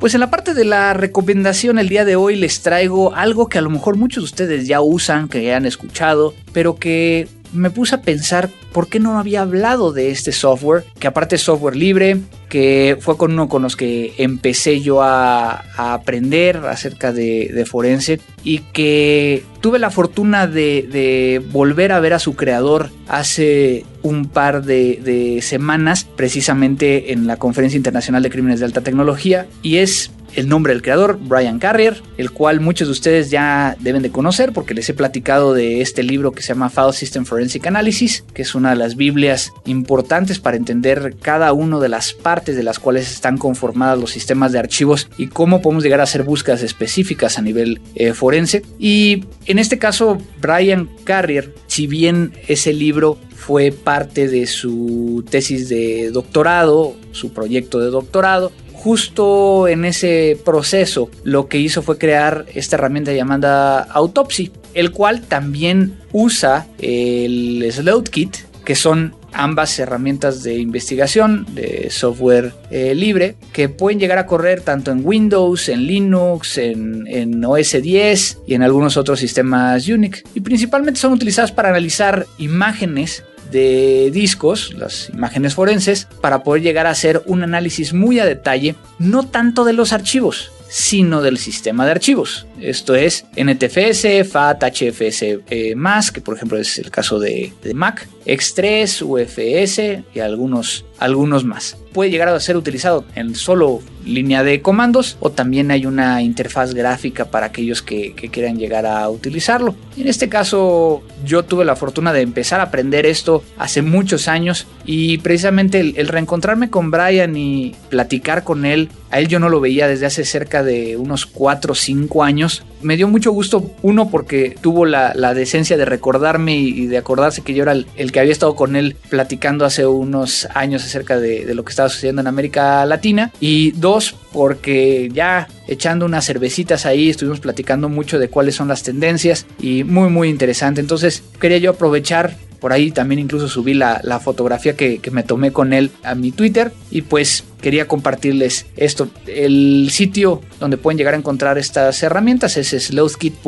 Pues 0.00 0.12
en 0.12 0.20
la 0.20 0.28
parte 0.28 0.52
de 0.52 0.66
la 0.66 0.92
recomendación 0.92 1.78
el 1.78 1.88
día 1.88 2.04
de 2.04 2.14
hoy 2.14 2.36
les 2.36 2.60
traigo 2.60 3.14
algo 3.14 3.48
que 3.48 3.56
a 3.56 3.62
lo 3.62 3.70
mejor 3.70 3.96
muchos 3.96 4.22
de 4.22 4.26
ustedes 4.26 4.68
ya 4.68 4.82
usan, 4.82 5.30
que 5.30 5.54
han 5.54 5.64
escuchado, 5.64 6.34
pero 6.52 6.76
que 6.76 7.26
me 7.54 7.70
puse 7.70 7.94
a 7.94 8.02
pensar 8.02 8.50
por 8.72 8.88
qué 8.88 9.00
no 9.00 9.18
había 9.18 9.42
hablado 9.42 9.92
de 9.92 10.10
este 10.10 10.32
software, 10.32 10.84
que 10.98 11.06
aparte 11.06 11.36
es 11.36 11.42
software 11.42 11.76
libre, 11.76 12.20
que 12.48 12.96
fue 13.00 13.16
con 13.16 13.32
uno 13.32 13.48
con 13.48 13.62
los 13.62 13.76
que 13.76 14.14
empecé 14.18 14.80
yo 14.80 15.02
a, 15.02 15.64
aprender 15.76 16.58
acerca 16.58 17.12
de, 17.12 17.64
forense 17.66 18.20
y 18.42 18.58
que 18.58 19.44
tuve 19.60 19.78
la 19.78 19.90
fortuna 19.90 20.46
de, 20.46 21.42
volver 21.50 21.92
a 21.92 22.00
ver 22.00 22.12
a 22.12 22.18
su 22.18 22.34
creador 22.34 22.90
hace 23.08 23.84
un 24.02 24.26
par 24.26 24.64
de 24.64 25.38
semanas, 25.42 26.04
precisamente 26.04 27.12
en 27.12 27.26
la 27.26 27.36
Conferencia 27.36 27.76
Internacional 27.76 28.22
de 28.22 28.30
Crímenes 28.30 28.60
de 28.60 28.66
Alta 28.66 28.82
Tecnología, 28.82 29.46
y 29.62 29.78
es 29.78 30.10
el 30.36 30.48
nombre 30.48 30.72
del 30.72 30.82
creador, 30.82 31.18
Brian 31.20 31.58
Carrier, 31.58 32.02
el 32.16 32.30
cual 32.30 32.60
muchos 32.60 32.88
de 32.88 32.92
ustedes 32.92 33.30
ya 33.30 33.76
deben 33.80 34.02
de 34.02 34.10
conocer 34.10 34.52
porque 34.52 34.74
les 34.74 34.88
he 34.88 34.94
platicado 34.94 35.54
de 35.54 35.80
este 35.80 36.02
libro 36.02 36.32
que 36.32 36.42
se 36.42 36.48
llama 36.48 36.70
File 36.70 36.92
System 36.92 37.24
Forensic 37.24 37.66
Analysis, 37.66 38.24
que 38.34 38.42
es 38.42 38.54
una 38.54 38.70
de 38.70 38.76
las 38.76 38.96
Biblias 38.96 39.52
importantes 39.64 40.38
para 40.38 40.56
entender 40.56 41.16
cada 41.20 41.52
una 41.52 41.78
de 41.78 41.88
las 41.88 42.12
partes 42.12 42.56
de 42.56 42.62
las 42.62 42.78
cuales 42.78 43.10
están 43.10 43.38
conformadas 43.38 43.98
los 43.98 44.10
sistemas 44.10 44.52
de 44.52 44.58
archivos 44.58 45.08
y 45.16 45.28
cómo 45.28 45.62
podemos 45.62 45.84
llegar 45.84 46.00
a 46.00 46.04
hacer 46.04 46.22
búsquedas 46.22 46.62
específicas 46.62 47.38
a 47.38 47.42
nivel 47.42 47.80
eh, 47.94 48.12
forense. 48.12 48.62
Y 48.78 49.24
en 49.46 49.58
este 49.58 49.78
caso, 49.78 50.18
Brian 50.40 50.88
Carrier, 51.04 51.54
si 51.66 51.86
bien 51.86 52.32
ese 52.48 52.72
libro 52.72 53.18
fue 53.34 53.72
parte 53.72 54.28
de 54.28 54.46
su 54.46 55.24
tesis 55.28 55.68
de 55.68 56.10
doctorado, 56.10 56.96
su 57.12 57.32
proyecto 57.32 57.78
de 57.78 57.90
doctorado, 57.90 58.52
justo 58.84 59.66
en 59.66 59.86
ese 59.86 60.38
proceso 60.44 61.08
lo 61.24 61.48
que 61.48 61.56
hizo 61.56 61.80
fue 61.80 61.96
crear 61.96 62.44
esta 62.54 62.76
herramienta 62.76 63.14
llamada 63.14 63.80
Autopsy, 63.80 64.52
el 64.74 64.90
cual 64.90 65.22
también 65.22 65.94
usa 66.12 66.66
el 66.78 67.66
Sleuthkit, 67.72 68.36
que 68.62 68.74
son 68.74 69.16
ambas 69.32 69.78
herramientas 69.78 70.42
de 70.42 70.58
investigación 70.58 71.46
de 71.54 71.88
software 71.90 72.52
eh, 72.70 72.94
libre 72.94 73.36
que 73.54 73.70
pueden 73.70 73.98
llegar 73.98 74.18
a 74.18 74.26
correr 74.26 74.60
tanto 74.60 74.90
en 74.90 75.00
Windows, 75.02 75.70
en 75.70 75.86
Linux, 75.86 76.58
en, 76.58 77.06
en, 77.06 77.42
OS 77.42 77.80
10 77.80 78.40
y 78.46 78.52
en 78.52 78.62
algunos 78.62 78.98
otros 78.98 79.18
sistemas 79.18 79.88
Unix. 79.88 80.22
Y 80.34 80.40
principalmente 80.40 81.00
son 81.00 81.14
utilizadas 81.14 81.52
para 81.52 81.70
analizar 81.70 82.26
imágenes 82.36 83.24
de 83.50 84.10
discos, 84.12 84.74
las 84.74 85.10
imágenes 85.10 85.54
forenses, 85.54 86.08
para 86.20 86.42
poder 86.42 86.62
llegar 86.62 86.86
a 86.86 86.90
hacer 86.90 87.22
un 87.26 87.42
análisis 87.42 87.92
muy 87.92 88.18
a 88.18 88.24
detalle, 88.24 88.74
no 88.98 89.24
tanto 89.24 89.64
de 89.64 89.72
los 89.72 89.92
archivos, 89.92 90.50
sino 90.68 91.22
del 91.22 91.38
sistema 91.38 91.84
de 91.84 91.92
archivos. 91.92 92.46
Esto 92.60 92.96
es 92.96 93.26
NTFS, 93.36 94.28
FAT, 94.28 94.64
HFS 94.64 95.22
eh, 95.22 95.74
que 96.12 96.20
por 96.20 96.34
ejemplo 96.34 96.58
es 96.58 96.78
el 96.78 96.90
caso 96.90 97.20
de, 97.20 97.52
de 97.62 97.74
Mac, 97.74 98.08
X3, 98.26 99.02
UFS 99.02 100.04
y 100.14 100.18
algunos, 100.18 100.84
algunos 100.98 101.44
más. 101.44 101.76
Puede 101.92 102.10
llegar 102.10 102.28
a 102.28 102.40
ser 102.40 102.56
utilizado 102.56 103.04
en 103.14 103.34
solo 103.34 103.80
línea 104.04 104.42
de 104.42 104.60
comandos 104.60 105.16
o 105.20 105.30
también 105.30 105.70
hay 105.70 105.86
una 105.86 106.22
interfaz 106.22 106.74
gráfica 106.74 107.26
para 107.26 107.46
aquellos 107.46 107.82
que, 107.82 108.14
quieran 108.14 108.58
llegar 108.58 108.86
a 108.86 109.08
utilizarlo. 109.08 109.74
En 109.96 110.08
este 110.08 110.28
caso 110.28 111.02
yo 111.24 111.44
tuve 111.44 111.64
la 111.64 111.76
fortuna 111.76 112.12
de 112.12 112.22
empezar 112.22 112.60
a 112.60 112.64
aprender 112.64 113.06
esto 113.06 113.44
hace 113.58 113.82
muchos 113.82 114.28
años 114.28 114.66
y 114.84 115.18
precisamente 115.18 115.80
el, 115.80 115.94
el 115.96 116.08
reencontrarme 116.08 116.70
con 116.70 116.90
Brian 116.90 117.36
y 117.36 117.74
platicar 117.90 118.44
con 118.44 118.64
él, 118.64 118.88
a 119.10 119.20
él 119.20 119.28
yo 119.28 119.38
no 119.38 119.48
lo 119.48 119.60
veía 119.60 119.86
desde 119.86 120.06
hace 120.06 120.24
cerca 120.24 120.62
de 120.62 120.96
unos 120.96 121.26
4 121.26 121.72
o 121.72 121.74
5 121.74 122.24
años. 122.24 122.64
Me 122.84 122.96
dio 122.96 123.08
mucho 123.08 123.32
gusto, 123.32 123.72
uno 123.82 124.10
porque 124.10 124.56
tuvo 124.60 124.84
la, 124.84 125.12
decencia 125.34 125.76
de 125.76 125.84
recordarme 125.84 126.56
y, 126.56 126.86
de 126.86 126.98
acordarse 126.98 127.42
que 127.42 127.54
yo 127.54 127.62
era 127.62 127.72
el, 127.72 127.86
el, 127.96 128.12
que 128.12 128.20
había 128.20 128.32
estado 128.32 128.54
con 128.54 128.76
él 128.76 128.96
platicando 129.08 129.64
hace 129.64 129.86
unos 129.86 130.46
años 130.54 130.84
acerca 130.84 131.18
de, 131.18 131.44
de 131.44 131.54
lo 131.54 131.64
que 131.64 131.70
estaba 131.70 131.88
sucediendo 131.88 132.20
en 132.20 132.28
América 132.28 132.84
Latina. 132.86 133.32
Y 133.40 133.72
dos 133.72 134.14
porque 134.32 135.08
ya 135.12 135.48
echando 135.66 136.04
unas 136.04 136.26
cervecitas 136.26 136.86
ahí 136.86 137.08
estuvimos 137.08 137.40
platicando 137.40 137.88
mucho 137.88 138.18
de 138.18 138.28
cuáles 138.28 138.54
son 138.54 138.68
las 138.68 138.82
tendencias 138.82 139.46
y 139.58 139.82
muy 139.84 140.10
muy 140.10 140.28
interesante. 140.28 140.80
Entonces 140.80 141.22
quería 141.40 141.58
yo 141.58 141.70
aprovechar 141.70 142.36
por 142.64 142.72
ahí 142.72 142.90
también 142.92 143.18
incluso 143.18 143.46
subí 143.46 143.74
la, 143.74 144.00
la 144.04 144.20
fotografía 144.20 144.74
que, 144.74 144.98
que, 144.98 145.10
me 145.10 145.22
tomé 145.22 145.52
con 145.52 145.74
él 145.74 145.90
a 146.02 146.14
mi 146.14 146.32
Twitter 146.32 146.72
y 146.90 147.02
pues 147.02 147.44
quería 147.60 147.86
compartirles 147.86 148.64
esto. 148.74 149.08
El 149.26 149.88
sitio 149.90 150.40
donde 150.60 150.78
pueden 150.78 150.96
llegar 150.96 151.12
a 151.12 151.18
encontrar 151.18 151.58
estas 151.58 152.02
herramientas 152.02 152.56
es 152.56 152.68
sleuthkit.org, 152.68 153.38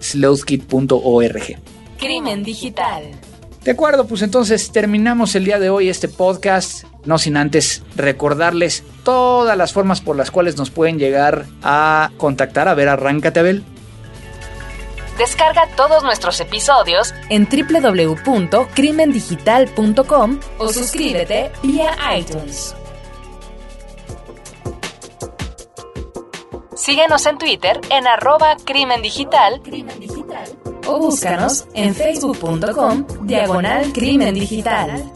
sleuthkit.org. 0.00 1.42
Crimen 1.96 2.42
digital. 2.42 3.04
De 3.62 3.70
acuerdo, 3.70 4.08
pues 4.08 4.22
entonces 4.22 4.72
terminamos 4.72 5.36
el 5.36 5.44
día 5.44 5.60
de 5.60 5.70
hoy 5.70 5.88
este 5.88 6.08
podcast, 6.08 6.82
no 7.04 7.18
sin 7.18 7.36
antes 7.36 7.84
recordarles 7.94 8.82
todas 9.04 9.56
las 9.56 9.72
formas 9.72 10.00
por 10.00 10.16
las 10.16 10.32
cuales 10.32 10.56
nos 10.56 10.70
pueden 10.70 10.98
llegar 10.98 11.46
a 11.62 12.10
contactar. 12.16 12.66
A 12.66 12.74
ver, 12.74 12.88
arráncate, 12.88 13.38
Abel. 13.38 13.62
Descarga 15.18 15.68
todos 15.76 16.02
nuestros 16.02 16.40
episodios 16.40 17.14
en 17.28 17.46
www.crimendigital.com 17.48 20.40
o 20.58 20.72
suscríbete 20.72 21.52
vía 21.62 21.94
iTunes. 22.18 22.74
Síguenos 26.74 27.24
en 27.26 27.38
Twitter 27.38 27.80
en 27.90 28.08
arroba 28.08 28.56
crimen 28.64 29.00
digital, 29.00 29.62
o 30.86 30.98
búscanos 30.98 31.66
en 31.74 31.94
facebook.com 31.94 33.06
diagonal 33.22 33.92
crimen 33.92 34.34
digital. 34.34 35.12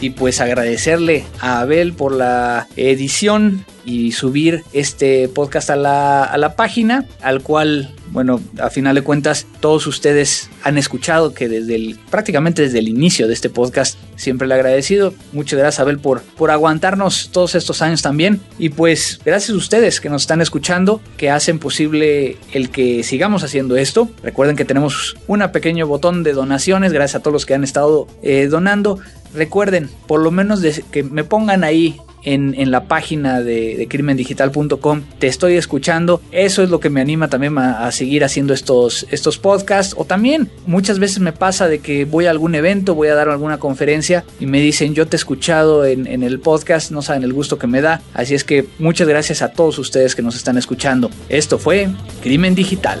Y 0.00 0.10
pues 0.10 0.40
agradecerle 0.42 1.24
a 1.40 1.60
Abel 1.60 1.94
por 1.94 2.12
la 2.12 2.68
edición 2.76 3.64
y 3.88 4.12
subir 4.12 4.62
este 4.72 5.28
podcast 5.28 5.70
a 5.70 5.76
la, 5.76 6.24
a 6.24 6.36
la 6.36 6.56
página, 6.56 7.06
al 7.22 7.42
cual, 7.42 7.94
bueno, 8.12 8.40
a 8.60 8.70
final 8.70 8.94
de 8.94 9.02
cuentas, 9.02 9.46
todos 9.60 9.86
ustedes 9.86 10.50
han 10.62 10.78
escuchado 10.78 11.34
que 11.34 11.48
desde 11.48 11.74
el, 11.74 11.98
prácticamente 12.10 12.62
desde 12.62 12.78
el 12.78 12.88
inicio 12.88 13.26
de 13.26 13.34
este 13.34 13.50
podcast 13.50 13.98
siempre 14.16 14.48
le 14.48 14.54
agradecido. 14.54 15.14
Muchas 15.32 15.58
gracias, 15.58 15.80
Abel, 15.80 15.98
por, 15.98 16.22
por 16.22 16.50
aguantarnos 16.50 17.30
todos 17.32 17.54
estos 17.54 17.82
años 17.82 18.02
también. 18.02 18.40
Y 18.58 18.70
pues, 18.70 19.20
gracias 19.24 19.54
a 19.54 19.56
ustedes 19.58 20.00
que 20.00 20.08
nos 20.08 20.22
están 20.22 20.40
escuchando, 20.40 21.00
que 21.16 21.30
hacen 21.30 21.58
posible 21.58 22.36
el 22.52 22.70
que 22.70 23.02
sigamos 23.02 23.44
haciendo 23.44 23.76
esto. 23.76 24.10
Recuerden 24.22 24.56
que 24.56 24.64
tenemos 24.64 25.16
un 25.26 25.38
pequeño 25.52 25.86
botón 25.86 26.22
de 26.22 26.32
donaciones, 26.32 26.92
gracias 26.92 27.20
a 27.20 27.22
todos 27.22 27.32
los 27.32 27.46
que 27.46 27.54
han 27.54 27.64
estado 27.64 28.08
eh, 28.22 28.48
donando. 28.50 28.98
Recuerden, 29.34 29.88
por 30.06 30.20
lo 30.20 30.30
menos 30.30 30.62
que 30.90 31.02
me 31.02 31.22
pongan 31.22 31.62
ahí 31.62 31.96
en, 32.24 32.54
en, 32.58 32.70
la 32.70 32.84
página 32.84 33.40
de, 33.40 33.76
de 33.76 33.88
crimendigital.com. 33.88 35.02
Te 35.18 35.26
estoy 35.26 35.54
escuchando. 35.54 36.20
Eso 36.32 36.62
es 36.62 36.70
lo 36.70 36.80
que 36.80 36.90
me 36.90 37.00
anima 37.00 37.28
también 37.28 37.56
a, 37.58 37.86
a, 37.86 37.92
seguir 37.98 38.24
haciendo 38.24 38.54
estos, 38.54 39.06
estos 39.10 39.38
podcasts. 39.38 39.94
O 39.96 40.04
también 40.04 40.50
muchas 40.66 40.98
veces 40.98 41.20
me 41.20 41.32
pasa 41.32 41.68
de 41.68 41.80
que 41.80 42.04
voy 42.04 42.26
a 42.26 42.30
algún 42.30 42.54
evento, 42.54 42.94
voy 42.94 43.08
a 43.08 43.14
dar 43.14 43.28
alguna 43.28 43.58
conferencia 43.58 44.24
y 44.40 44.46
me 44.46 44.60
dicen 44.60 44.94
yo 44.94 45.06
te 45.06 45.16
he 45.16 45.18
escuchado 45.18 45.84
en, 45.84 46.06
en 46.06 46.22
el 46.22 46.40
podcast, 46.40 46.90
no 46.90 47.02
saben 47.02 47.22
el 47.24 47.32
gusto 47.32 47.58
que 47.58 47.66
me 47.66 47.80
da. 47.80 48.00
Así 48.14 48.34
es 48.34 48.44
que 48.44 48.66
muchas 48.78 49.08
gracias 49.08 49.42
a 49.42 49.52
todos 49.52 49.78
ustedes 49.78 50.14
que 50.14 50.22
nos 50.22 50.36
están 50.36 50.56
escuchando. 50.56 51.10
Esto 51.28 51.58
fue 51.58 51.88
Crimen 52.22 52.54
Digital. 52.54 53.00